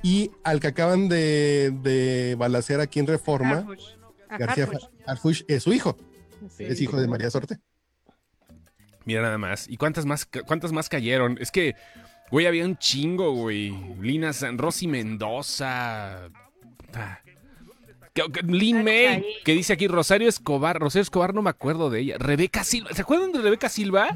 [0.03, 3.67] Y al que acaban de, de balacear aquí en Reforma,
[4.31, 4.69] García
[5.07, 5.97] Harfuch es su hijo.
[6.59, 7.59] Es hijo de María Sorte.
[9.09, 9.67] Mira nada más.
[9.71, 11.39] ¿Y cuántas más, cuántas más cayeron?
[11.41, 11.75] Es que,
[12.31, 13.71] güey, había un chingo, güey.
[14.03, 16.29] Lina San, Rosy Mendoza.
[16.93, 17.21] Ah.
[18.47, 20.79] Lin May, que dice aquí Rosario Escobar.
[20.79, 22.17] Rosario Escobar, no me acuerdo de ella.
[22.19, 22.91] Rebeca Silva.
[22.93, 24.09] ¿Se acuerdan de Rebeca Silva?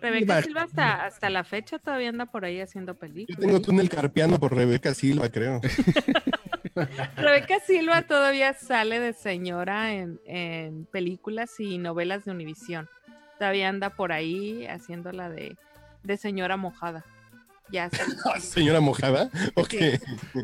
[0.00, 3.38] Rebeca Silva hasta, hasta la fecha todavía anda por ahí haciendo películas.
[3.38, 5.60] Yo tengo túnel carpiano por Rebeca Silva, creo.
[7.16, 12.88] Rebeca Silva todavía sale de señora en, películas y novelas de Univisión.
[13.38, 15.56] Todavía anda por ahí haciéndola de,
[16.02, 17.04] de señora mojada.
[17.70, 17.88] Ya
[18.40, 19.30] ¿Señora mojada?
[19.56, 19.74] Ok.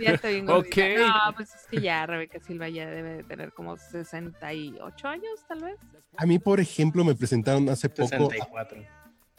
[0.01, 0.97] ya estoy bien okay.
[0.97, 5.61] No, pues es que ya Rebeca Silva ya debe de tener como 68 años, tal
[5.61, 5.77] vez.
[6.17, 8.09] A mí, por ejemplo, me presentaron hace poco.
[8.09, 8.83] 64.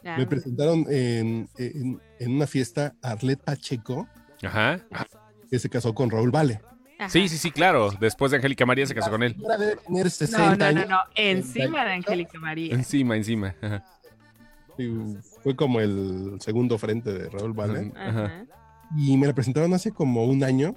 [0.04, 4.08] Me presentaron en, en, en, una fiesta Arlet Pacheco.
[4.44, 4.80] Ajá.
[5.50, 6.62] Que se casó con Raúl Vale.
[7.10, 7.92] Sí, sí, sí, claro.
[8.00, 9.36] Después de Angélica María se casó con él.
[9.38, 12.74] no, no, no, no, encima de Angélica María.
[12.74, 13.56] Encima, encima.
[15.44, 17.92] fue como el segundo frente de Raúl Vale.
[18.98, 20.76] Y me la presentaron hace como un año.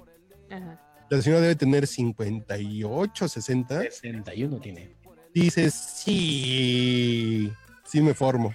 [1.09, 3.81] La señora debe tener 58, 60.
[3.81, 4.95] 61 tiene.
[5.33, 7.51] Dices, sí,
[7.83, 8.53] sí me formo.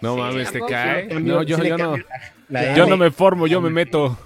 [0.00, 1.20] No mames, te cae.
[1.20, 1.96] No, yo, yo no.
[2.76, 4.18] Yo no me formo, yo me meto.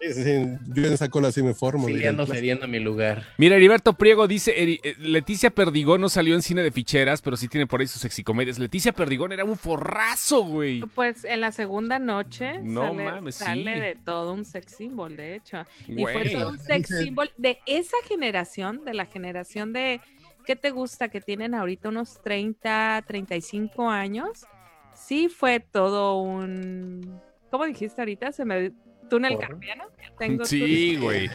[0.00, 1.86] Yo en esa cola sí me formo.
[1.86, 3.26] Sí, ando cediendo mi lugar.
[3.36, 7.48] Mira, Heriberto Priego dice, eh, Leticia Perdigón no salió en cine de ficheras, pero sí
[7.48, 8.58] tiene por ahí sus sexicomedias.
[8.58, 10.80] Leticia Perdigón era un forrazo, güey.
[10.94, 15.36] Pues en la segunda noche no, sale, mames, sale de todo un sex symbol, de
[15.36, 15.64] hecho.
[15.86, 20.00] Y fue todo un sex symbol de esa generación, de la generación de,
[20.46, 21.08] ¿qué te gusta?
[21.08, 24.46] Que tienen ahorita unos 30, 35 años.
[24.94, 27.20] Sí fue todo un...
[27.50, 28.32] ¿Cómo dijiste ahorita?
[28.32, 28.72] Se me
[29.10, 29.84] túnel carpiano.
[30.44, 31.28] sí, güey.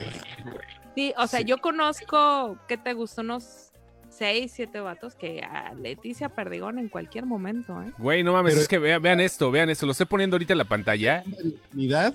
[0.96, 3.22] Sí, o sea, yo conozco, ¿qué te gustó?
[3.22, 3.72] Unos
[4.10, 7.92] seis, siete vatos que a Leticia Perdigón en cualquier momento, ¿eh?
[7.98, 10.66] Güey, no mames, es que vean, esto, vean esto, lo estoy poniendo ahorita en la
[10.66, 11.24] pantalla.
[11.26, 12.14] Virginidad,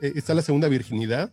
[0.00, 1.30] eh, está la segunda virginidad,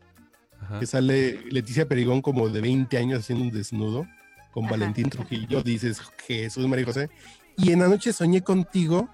[0.79, 4.05] que sale Leticia Perdigón como de 20 años haciendo un desnudo
[4.51, 7.09] con Valentín Trujillo, dices, Jesús María José.
[7.57, 9.09] Y en la noche soñé contigo,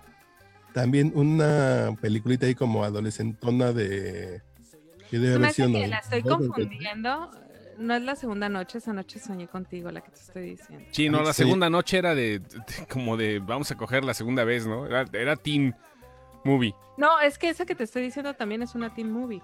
[0.74, 4.42] también una peliculita ahí como adolescentona de...
[5.10, 7.32] Que debe haber sido, que la estoy confundiendo.
[7.80, 10.86] No es la segunda noche, esa noche soñé contigo, la que te estoy diciendo.
[10.92, 12.42] Sí, no, la segunda noche era de,
[12.92, 14.86] como de vamos a coger la segunda vez, ¿no?
[14.86, 15.76] Era, era teen
[16.44, 16.76] movie.
[16.98, 19.42] No, es que esa que te estoy diciendo también es una teen movie.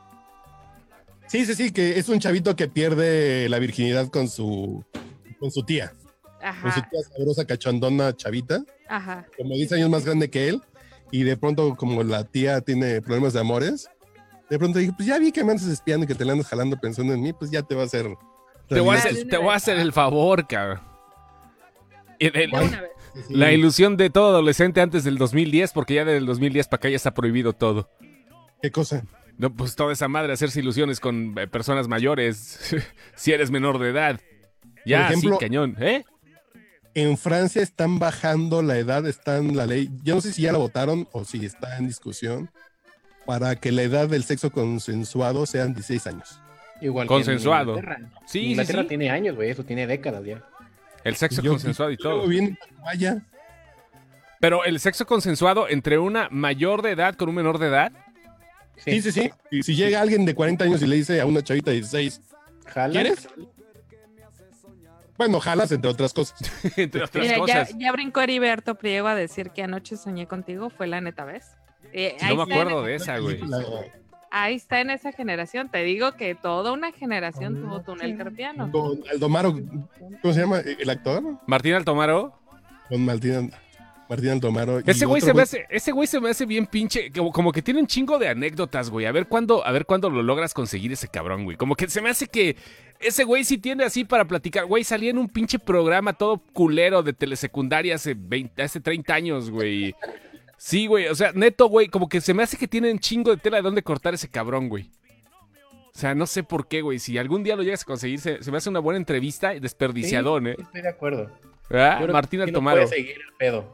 [1.27, 4.83] Sí, sí, sí, que es un chavito que pierde la virginidad con su
[5.39, 5.93] con su tía.
[6.41, 6.61] Ajá.
[6.61, 8.63] Con su tía sabrosa cachondona chavita.
[8.87, 9.25] Ajá.
[9.35, 10.61] Como 10 años más grande que él
[11.11, 13.89] y de pronto como la tía tiene problemas de amores,
[14.49, 16.47] de pronto dije, pues ya vi que me andas espiando y que te la andas
[16.47, 18.07] jalando pensando en mí, pues ya te va a hacer...
[18.67, 20.81] Te voy a hacer, te voy a hacer el favor, cabrón.
[23.29, 26.95] la ilusión de todo adolescente antes del 2010, porque ya del 2010 para acá ya
[26.95, 27.89] está prohibido todo.
[28.61, 29.03] ¿Qué cosa?
[29.37, 32.75] No, pues toda esa madre, hacerse ilusiones con eh, personas mayores,
[33.15, 34.19] si eres menor de edad.
[34.85, 36.05] Ya, sí, cañón, ¿eh?
[36.95, 40.53] En Francia están bajando la edad, está en la ley, yo no sé si ya
[40.53, 42.49] la votaron o si está en discusión,
[43.25, 46.39] para que la edad del sexo consensuado sean 16 años.
[46.79, 47.77] Igual consensuado.
[48.25, 50.41] sí, Inglaterra sí, tiene años, güey, eso tiene décadas ya.
[51.03, 52.27] El sexo consensuado y todo.
[52.27, 53.21] Bien, vaya.
[54.39, 57.91] Pero el sexo consensuado entre una mayor de edad con un menor de edad.
[58.77, 59.31] Sí, sí, sí.
[59.51, 62.21] Y si llega alguien de 40 años y le dice a una chavita de 16,
[62.91, 63.27] ¿quieres?
[65.17, 66.37] Bueno, jalas, entre otras cosas.
[66.77, 67.69] entre otras cosas.
[67.69, 71.45] Ya, ya, brincó Heriberto Priego a decir que anoche soñé contigo, fue la neta vez.
[71.93, 73.39] Eh, no me acuerdo de esa, güey.
[74.31, 75.69] Ahí está en esa generación.
[75.69, 78.67] Te digo que toda una generación tuvo túnel carpiano.
[78.67, 79.53] Don Aldomaro,
[80.21, 81.39] ¿cómo se llama el actor?
[81.47, 82.37] Martín Altomaro.
[82.89, 83.53] Con Martín,
[84.09, 84.79] Martín Altomaro.
[84.79, 87.79] Ese güey se me hace, ese güey se me hace bien pinche, como, que tiene
[87.79, 89.05] un chingo de anécdotas, güey.
[89.05, 91.55] A ver cuándo, a ver cuándo lo logras conseguir ese cabrón, güey.
[91.55, 92.57] Como que se me hace que
[93.05, 94.65] ese güey sí tiene así para platicar.
[94.65, 99.49] Güey, salía en un pinche programa todo culero de telesecundaria hace 20, hace 30 años,
[99.49, 99.95] güey.
[100.57, 103.31] Sí, güey, o sea, neto, güey, como que se me hace que tiene un chingo
[103.31, 104.89] de tela de dónde cortar ese cabrón, güey.
[105.95, 106.99] O sea, no sé por qué, güey.
[106.99, 110.47] Si algún día lo llegas a conseguir, se, me hace una buena entrevista y desperdiciadón,
[110.47, 110.55] ¿eh?
[110.59, 111.31] Estoy de acuerdo.
[111.69, 112.09] ¿Verdad?
[112.09, 112.85] Martín Altomaro.
[112.87, 113.73] seguir el pedo.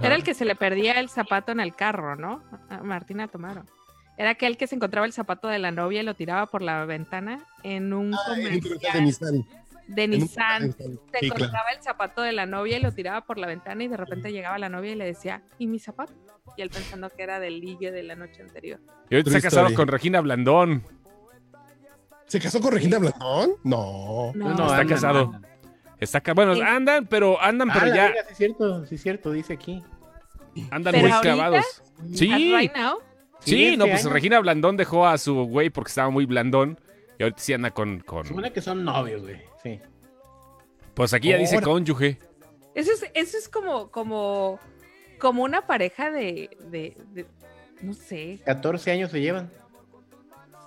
[0.00, 2.42] Era el que se le perdía el zapato en el carro, ¿no?
[2.82, 3.64] Martín Altomaro.
[4.20, 6.84] Era aquel que se encontraba el zapato de la novia y lo tiraba por la
[6.84, 9.46] ventana en un ah, comercial
[9.86, 10.72] de Nissan.
[10.74, 13.96] Se encontraba el zapato de la novia y lo tiraba por la ventana y de
[13.96, 16.12] repente llegaba la novia y le decía, ¿y mi zapato?
[16.54, 18.78] Y él pensando que era del ligue de la noche anterior.
[19.08, 20.84] Y ahorita se ha casado con Regina Blandón.
[22.26, 23.52] ¿Se casó con Regina Blandón?
[23.64, 24.32] No.
[24.34, 25.32] No, está casado.
[25.98, 28.12] Está bueno, andan, pero andan, pero ah, ya.
[28.12, 29.82] sí es cierto, sí es cierto, dice aquí.
[30.70, 31.82] Andan muy clavados.
[32.12, 32.68] Sí.
[33.40, 36.78] Sí, no, pues Regina Blandón dejó a su güey porque estaba muy blandón.
[37.18, 38.00] Y ahorita sí anda con.
[38.00, 38.26] con...
[38.26, 39.42] Supone que son novios, güey.
[39.62, 39.80] Sí.
[40.94, 42.18] Pues aquí ya dice cónyuge.
[42.74, 44.58] Eso es, eso es como, como,
[45.18, 47.26] como una pareja de, de,
[47.82, 48.40] no sé.
[48.44, 49.50] 14 años se llevan.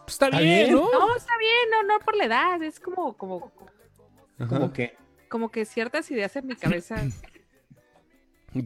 [0.06, 0.92] Pues está, bien, ¿no?
[0.92, 3.54] No, está bien, no, no por la edad, es como, como,
[4.50, 4.98] como que,
[5.30, 6.96] como que ciertas ideas en mi cabeza.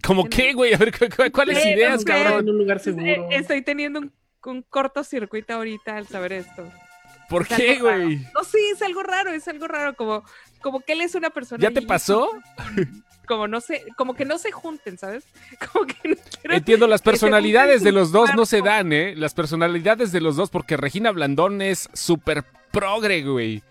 [0.05, 0.73] ¿Cómo qué, güey?
[0.73, 0.93] A ver,
[1.31, 2.41] ¿cuáles ideas, cabrón?
[2.41, 3.29] En un lugar seguro.
[3.31, 4.11] Estoy teniendo un,
[4.45, 6.69] un cortocircuito ahorita al saber esto.
[7.29, 8.17] ¿Por qué, güey?
[8.33, 10.23] No, sí, es algo raro, es algo raro, como,
[10.61, 11.61] como que él es una persona.
[11.61, 12.29] ¿Ya te pasó?
[13.27, 15.25] Como, no sé, como que no se junten, ¿sabes?
[15.73, 19.15] Como que Entiendo, las personalidades de los dos no se dan, ¿eh?
[19.17, 23.63] Las personalidades de los dos, porque Regina Blandón es súper progre, güey.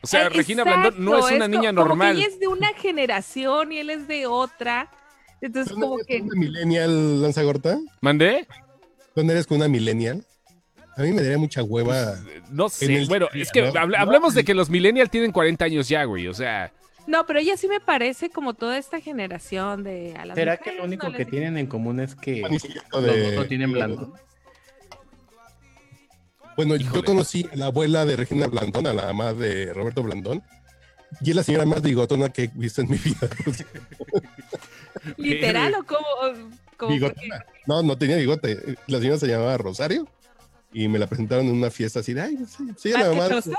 [0.00, 2.16] O sea, Regina Blandón no es una niña normal.
[2.16, 4.88] ella es de una generación y él es de otra.
[5.42, 6.22] Entonces, como que.
[6.22, 7.78] ¿Una millennial, Lanzagorta?
[8.00, 8.46] ¿Mandé?
[9.14, 10.24] ¿Dónde eres con una millennial?
[10.96, 12.14] A mí me daría mucha hueva.
[12.22, 16.04] Pues, no sé, bueno, es que hablemos de que los millennials tienen 40 años ya,
[16.04, 16.72] güey, o sea...
[17.06, 20.14] No, pero ella sí me parece como toda esta generación de...
[20.34, 22.42] ¿Será que lo único que tienen en común es que
[22.92, 24.14] los no tienen blanco?
[26.56, 30.42] Bueno, yo conocí a la abuela de Regina Blandón, a la mamá de Roberto Blandón,
[31.22, 33.18] y es la señora más bigotona que he visto en mi vida.
[35.16, 36.88] ¿Literal o cómo?
[36.88, 37.44] bigotona.
[37.66, 38.76] No, no tenía bigote.
[38.88, 40.08] La señora se llamaba Rosario
[40.72, 43.28] y me la presentaron en una fiesta así de, ay, sí, sí ¿Más, la mamá,
[43.28, 43.56] que chosto?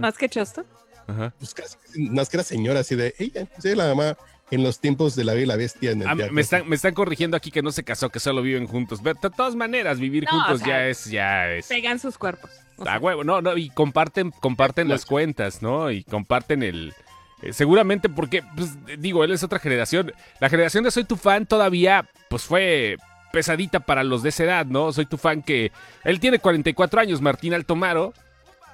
[0.00, 0.64] ¿Más que chosto?
[1.06, 1.32] Ajá.
[1.38, 1.76] Pues casi,
[2.10, 4.16] más que era señora, así de, ella, sí, la mamá
[4.50, 6.76] en los tiempos de la vida y la bestia en el ah, me, están, me
[6.76, 9.00] están corrigiendo aquí que no se casó, que solo viven juntos.
[9.02, 11.66] Pero de todas maneras, vivir juntos ya es, ya es.
[11.66, 12.50] Pegan sus cuerpos.
[12.84, 15.90] A huevo, no, no, y comparten, comparten las cuentas, ¿no?
[15.90, 16.94] Y comparten el.
[17.42, 20.12] Eh, seguramente porque, pues, digo, él es otra generación.
[20.40, 22.96] La generación de Soy tu fan todavía, pues fue
[23.32, 24.92] pesadita para los de esa edad, ¿no?
[24.92, 25.70] Soy tu fan que
[26.04, 28.14] él tiene 44 años, Martín Altomaro,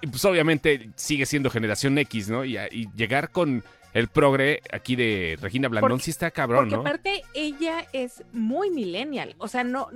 [0.00, 2.44] y pues obviamente sigue siendo generación X, ¿no?
[2.44, 7.86] Y, llegar con el progre aquí de Regina Blandón sí está cabrón, porque aparte ella
[7.92, 9.88] es muy millennial, o sea, no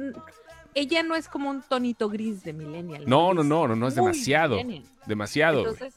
[0.77, 3.05] ella no es como un tonito gris de millennial.
[3.07, 4.59] No, no, no, no, no, es demasiado.
[5.07, 5.61] Demasiado.
[5.61, 5.95] Entonces,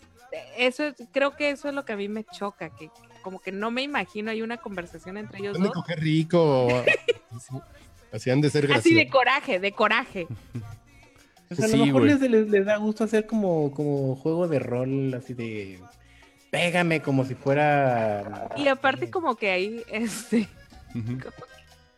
[0.57, 2.89] eso creo que eso es lo que a mí me choca, que
[3.21, 5.71] como que no me imagino hay una conversación entre ellos dos.
[5.85, 6.67] Qué rico.
[8.11, 8.85] Hacían de ser graciosos.
[8.85, 10.27] Así de coraje, de coraje.
[11.51, 15.79] a lo mejor les, da gusto hacer como, como juego de rol, así de
[16.49, 18.49] pégame como si fuera.
[18.57, 20.47] Y aparte, como que ahí, este.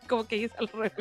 [0.08, 0.94] como, que ahí es al revés.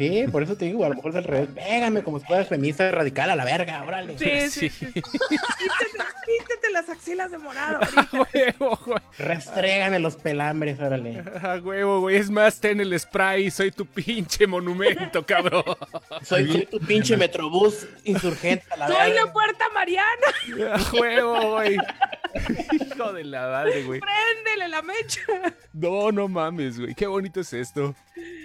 [0.00, 1.50] Sí, por eso te digo, a lo mejor es al revés.
[1.54, 4.16] Pégame como si fueras feminista radical a la verga, órale.
[4.16, 4.70] Sí, sí.
[4.70, 4.86] sí.
[4.86, 7.80] píntate, las axilas de morado.
[8.12, 8.98] huevo, güey.
[9.18, 11.22] Restrégame los pelambres, órale.
[11.42, 12.16] A huevo, güey.
[12.16, 13.50] Es más, ten el spray.
[13.50, 15.64] Soy tu pinche monumento, cabrón.
[16.22, 19.04] Soy, tu pinche metrobús insurgente a la verga.
[19.04, 20.76] Soy la puerta Mariana.
[20.76, 21.76] A huevo, güey.
[22.72, 24.00] Hijo de la madre, güey.
[24.00, 25.22] Préndele la mecha.
[25.72, 26.94] No, no mames, güey.
[26.94, 27.94] Qué bonito es esto.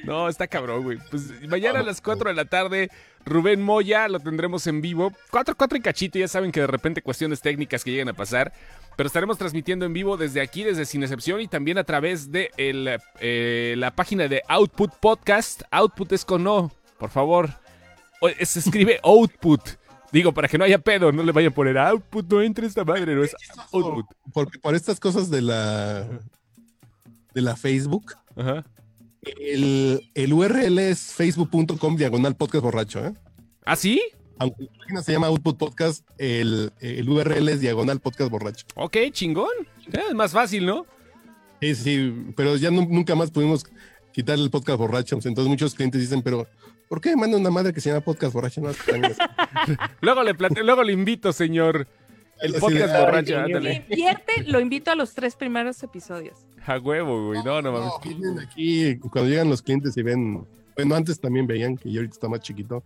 [0.03, 0.97] No, está cabrón, güey.
[1.09, 2.89] Pues mañana a las 4 de la tarde,
[3.25, 5.11] Rubén Moya lo tendremos en vivo.
[5.31, 8.53] 4, 4 y cachito, ya saben que de repente cuestiones técnicas que llegan a pasar.
[8.95, 12.51] Pero estaremos transmitiendo en vivo desde aquí, desde Sin Excepción y también a través de
[12.55, 15.63] el, eh, la página de Output Podcast.
[15.71, 17.49] Output es con O, por favor.
[18.41, 19.61] Se escribe Output.
[20.11, 22.83] Digo, para que no haya pedo, no le vayan a poner output, no entre esta
[22.83, 23.35] madre, no es
[23.71, 24.05] output.
[24.33, 26.07] Porque por estas cosas de la
[27.33, 28.63] de la Facebook, Ajá
[29.25, 33.13] El, el URL es facebook.com diagonal podcast borracho, ¿eh?
[33.65, 34.01] ¿Ah, sí?
[34.37, 38.65] Aunque la página se llama Output Podcast, el, el URL es diagonal podcast borracho.
[38.75, 39.49] Ok, chingón.
[39.91, 40.85] Es más fácil, ¿no?
[41.61, 43.65] Sí, sí, pero ya nunca más pudimos
[44.15, 45.15] quitar el podcast borracho.
[45.15, 46.47] Entonces muchos clientes dicen, pero
[46.87, 48.61] ¿por qué me manda una madre que se llama podcast borracho?
[50.01, 51.85] luego, le luego le invito, señor.
[52.39, 53.85] El podcast borracho, ándale.
[53.89, 56.45] Invierte, lo invito a los tres primeros episodios.
[56.65, 57.43] A huevo, güey.
[57.43, 57.91] No, no mames.
[58.41, 60.47] aquí, cuando llegan los clientes y ven,
[60.77, 62.83] bueno, antes también veían que yo ahorita está más chiquito,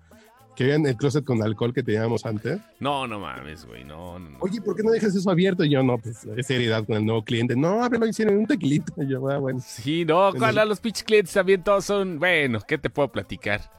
[0.60, 2.60] que vean el closet con alcohol que teníamos antes.
[2.82, 3.86] No, no mames, güey.
[3.86, 5.64] No, no, Oye, ¿por qué no dejas eso abierto?
[5.64, 7.55] Y yo, no, pues es seriedad con el nuevo cliente.
[7.55, 8.91] No, a ver, lo hicieron un tequilito.
[9.01, 9.62] Y yo, ah, bueno.
[9.66, 13.72] Sí, no, cuando los pitch clientes también todos son, bueno, ¿qué te puedo platicar?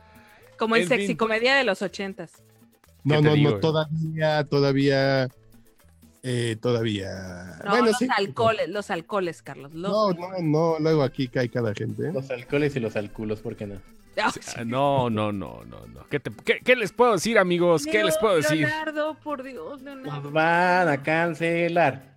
[0.59, 2.43] Como el sexy comedia de los ochentas.
[3.05, 5.29] No, no, no, todavía, todavía
[6.23, 7.59] eh, todavía.
[7.63, 9.75] No, bueno, los alcoholes, los alcoholes, Carlos.
[9.75, 12.09] No, no, no, luego aquí cae cada gente.
[12.09, 12.13] ¿eh?
[12.15, 13.83] Los alcoholes y los alculos, ¿por qué no?
[14.17, 14.33] Ah,
[14.65, 16.07] no, no, no, no, no.
[16.09, 16.21] ¿Qué,
[16.65, 17.87] qué, les puedo decir, amigos?
[17.87, 18.67] ¿Qué les puedo decir?
[18.67, 20.23] Leonardo, por Dios, Leonardo.
[20.23, 22.11] Nos van a cancelar.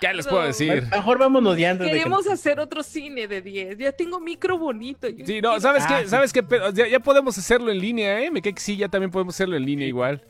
[0.00, 0.84] ¿Qué les puedo decir?
[0.90, 1.76] Mejor vámonos ya.
[1.76, 3.78] Queremos hacer otro cine de 10.
[3.78, 5.08] Ya tengo micro bonito.
[5.24, 5.94] sí, no, ¿sabes qué?
[5.94, 6.42] Ah, ¿Sabes qué?
[6.72, 8.30] Ya, ya, podemos hacerlo en línea, ¿eh?
[8.30, 10.24] Me cae que sí, ya también podemos hacerlo en línea igual.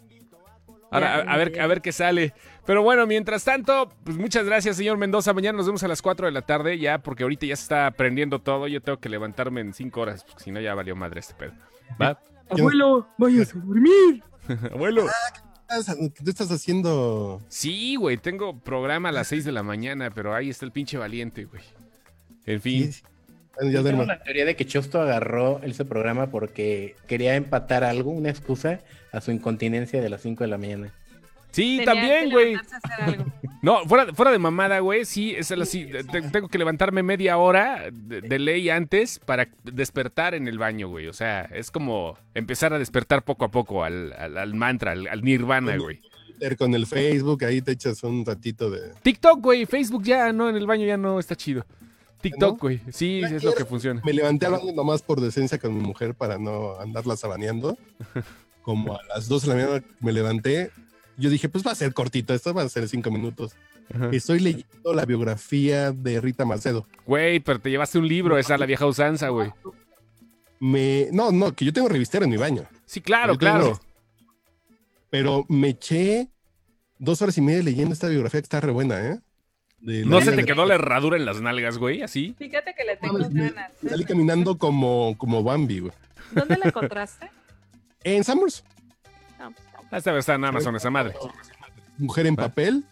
[0.91, 2.32] Ahora, a, ver, a ver qué sale.
[2.64, 5.32] Pero bueno, mientras tanto, pues muchas gracias, señor Mendoza.
[5.32, 7.91] Mañana nos vemos a las 4 de la tarde, ya, porque ahorita ya se está
[7.91, 8.68] prendiendo todo.
[8.68, 11.53] Yo tengo que levantarme en 5 horas, porque si no ya valió madre este pedo.
[12.01, 12.18] ¿Va?
[12.51, 14.22] Abuelo, vayas a dormir.
[14.72, 15.07] Abuelo.
[15.68, 17.43] ¿Qué estás haciendo?
[17.49, 20.97] Sí, güey, tengo programa a las 6 de la mañana, pero ahí está el pinche
[20.97, 21.62] valiente, güey.
[22.47, 22.91] En fin.
[23.63, 28.31] Yo tengo la teoría de que Chosto agarró ese programa porque quería empatar algo, una
[28.31, 28.81] excusa
[29.13, 30.93] a su incontinencia de las 5 de la mañana.
[31.51, 32.57] Sí, también, güey.
[33.61, 35.91] No, fuera, fuera de mamada, güey, sí, es así.
[36.31, 41.09] Tengo que levantarme media hora de, ley antes para despertar en el baño, güey.
[41.09, 45.77] O sea, es como empezar a despertar poco a poco al, al, mantra, al, nirvana,
[45.77, 46.01] güey.
[46.57, 48.93] Con el Facebook, ahí te echas un ratito de...
[49.03, 51.67] TikTok, güey, Facebook ya no, en el baño ya no está chido.
[52.21, 52.81] TikTok, güey.
[52.91, 54.03] Sí, es lo que funciona.
[54.05, 57.79] Me levanté hablando nomás por decencia con mi mujer para no andarla sabaneando.
[58.62, 60.71] Como a las 2 de la mañana me levanté.
[61.16, 63.55] Yo dije, pues va a ser cortito, esto va a ser 5 minutos.
[64.12, 66.87] Estoy leyendo la biografía de Rita Macedo.
[67.07, 69.51] Güey, pero te llevaste un libro, esa es la vieja usanza, güey.
[70.61, 71.09] Me...
[71.12, 72.64] No, no, que yo tengo revistero en mi baño.
[72.85, 73.81] Sí, claro, claro.
[75.11, 76.29] Pero me eché
[76.99, 79.21] dos horas y media leyendo esta biografía que está re buena, ¿eh?
[79.81, 82.03] ¿No se te quedó la herradura en las nalgas, güey?
[82.03, 82.35] ¿Así?
[82.39, 83.72] Fíjate que le tengo ganas.
[83.89, 85.93] Salí caminando como, como Bambi, güey.
[86.33, 87.31] ¿Dónde la encontraste?
[88.05, 88.62] En Summers.
[89.41, 91.14] No, pues, Esta vez está en Amazon, esa madre.
[91.99, 92.85] Mujer en papel,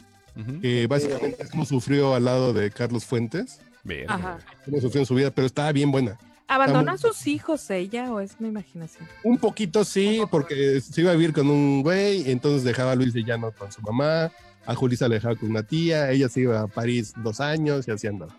[0.60, 3.60] que básicamente es como sufrió al lado de Carlos Fuentes.
[3.84, 4.10] Bien.
[4.10, 4.38] Ajá.
[4.64, 6.18] Cómo sufrió en su vida, pero estaba bien buena.
[6.48, 9.08] ¿Abandonó a sus hijos ella o es mi imaginación?
[9.22, 12.94] Un poquito sí, porque se iba a vivir con un güey, y entonces dejaba a
[12.96, 14.32] Luis de Llano con su mamá
[14.66, 17.92] a Julissa le dejaba con una tía, ella se iba a París dos años y
[17.92, 18.34] así andaba.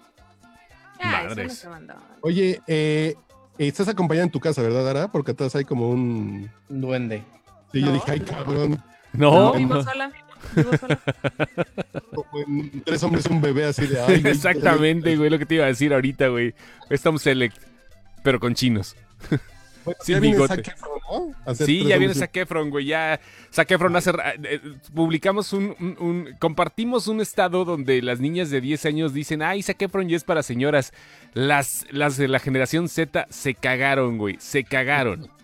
[1.01, 1.67] Madres.
[2.21, 3.15] Oye, eh,
[3.57, 5.11] estás acompañada en tu casa, ¿verdad, Dara?
[5.11, 6.49] Porque atrás hay como un...
[6.69, 7.23] duende.
[7.71, 8.81] Sí, yo dije, ay, cabrón.
[9.13, 9.53] No.
[9.53, 10.11] vivo sola.
[10.55, 10.99] Vivo sola.
[12.85, 14.01] tres hombres y un bebé así de...
[14.01, 16.53] Ay, Exactamente, güey, lo que te iba a decir ahorita, güey.
[16.89, 17.57] Estamos select,
[18.23, 18.95] pero con chinos.
[20.01, 20.63] Sin bigote.
[21.55, 22.85] Sí, ya viene Zac Efron, güey.
[22.85, 23.19] Ya
[23.53, 24.11] Zac Efron hace.
[24.43, 24.59] Eh,
[24.93, 30.09] publicamos un, Compartimos un estado donde las niñas de 10 años dicen: Ay, Zac Efron
[30.09, 30.93] ya es para señoras.
[31.33, 34.37] Las, las de la generación Z se cagaron, güey.
[34.39, 35.29] Se cagaron.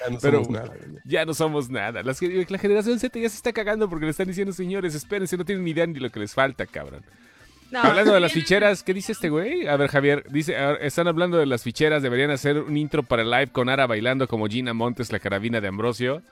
[0.00, 0.72] Ya no somos nada.
[1.04, 2.02] Ya no somos nada.
[2.02, 5.64] la generación Z ya se está cagando porque le están diciendo, señores, espérense, no tienen
[5.64, 7.04] ni idea ni lo que les falta, cabrón.
[7.82, 9.66] Hablando de las ficheras, ¿qué dice este güey?
[9.66, 13.30] A ver, Javier, dice, están hablando de las ficheras, deberían hacer un intro para el
[13.30, 16.22] live con Ara bailando como Gina Montes, la carabina de Ambrosio.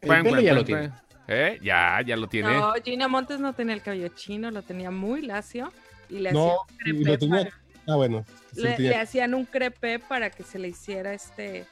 [0.00, 0.90] El ya lo tiene.
[1.28, 1.58] ¿Eh?
[1.62, 2.54] Ya, ya lo tiene.
[2.54, 5.72] No, Gina Montes no tenía el cabello chino, lo tenía muy lacio
[6.08, 7.48] y le no, hacían un crepe tenía...
[7.88, 8.24] Ah, bueno.
[8.54, 11.66] le, hacían un crepe para que se le hiciera este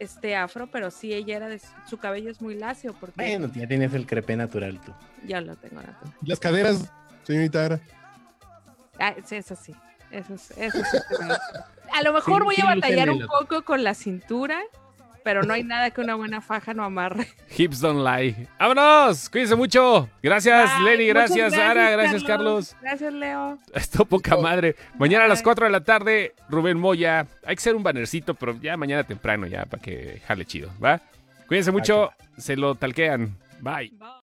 [0.00, 3.66] este afro, pero sí ella era de su cabello es muy lacio porque Bueno, ya
[3.66, 4.92] tienes el crepe natural tú.
[5.26, 6.14] Ya lo tengo natural.
[6.22, 6.90] Las caderas,
[7.22, 7.80] señorita Ara.
[8.98, 9.74] Ah, sí, eso sí.
[10.10, 10.98] Eso, eso sí.
[11.92, 14.60] A lo mejor voy a batallar un poco con la cintura,
[15.24, 17.26] pero no hay nada que una buena faja no amarre.
[17.56, 18.46] Hips don't lie.
[18.58, 19.28] ¡Vámonos!
[19.30, 20.08] Cuídense mucho.
[20.22, 21.06] Gracias, Lenny.
[21.08, 21.90] Gracias, Sara.
[21.90, 22.76] Gracias, Carlos.
[22.80, 23.58] Gracias, Leo.
[23.74, 24.76] Esto poca madre.
[24.98, 27.26] Mañana a las 4 de la tarde, Rubén Moya.
[27.44, 30.70] Hay que hacer un bannercito, pero ya mañana temprano, ya para que jale chido.
[30.82, 31.00] ¿Va?
[31.48, 32.12] Cuídense mucho.
[32.36, 33.36] Se lo talquean.
[33.60, 33.90] Bye.
[33.98, 34.08] Bye.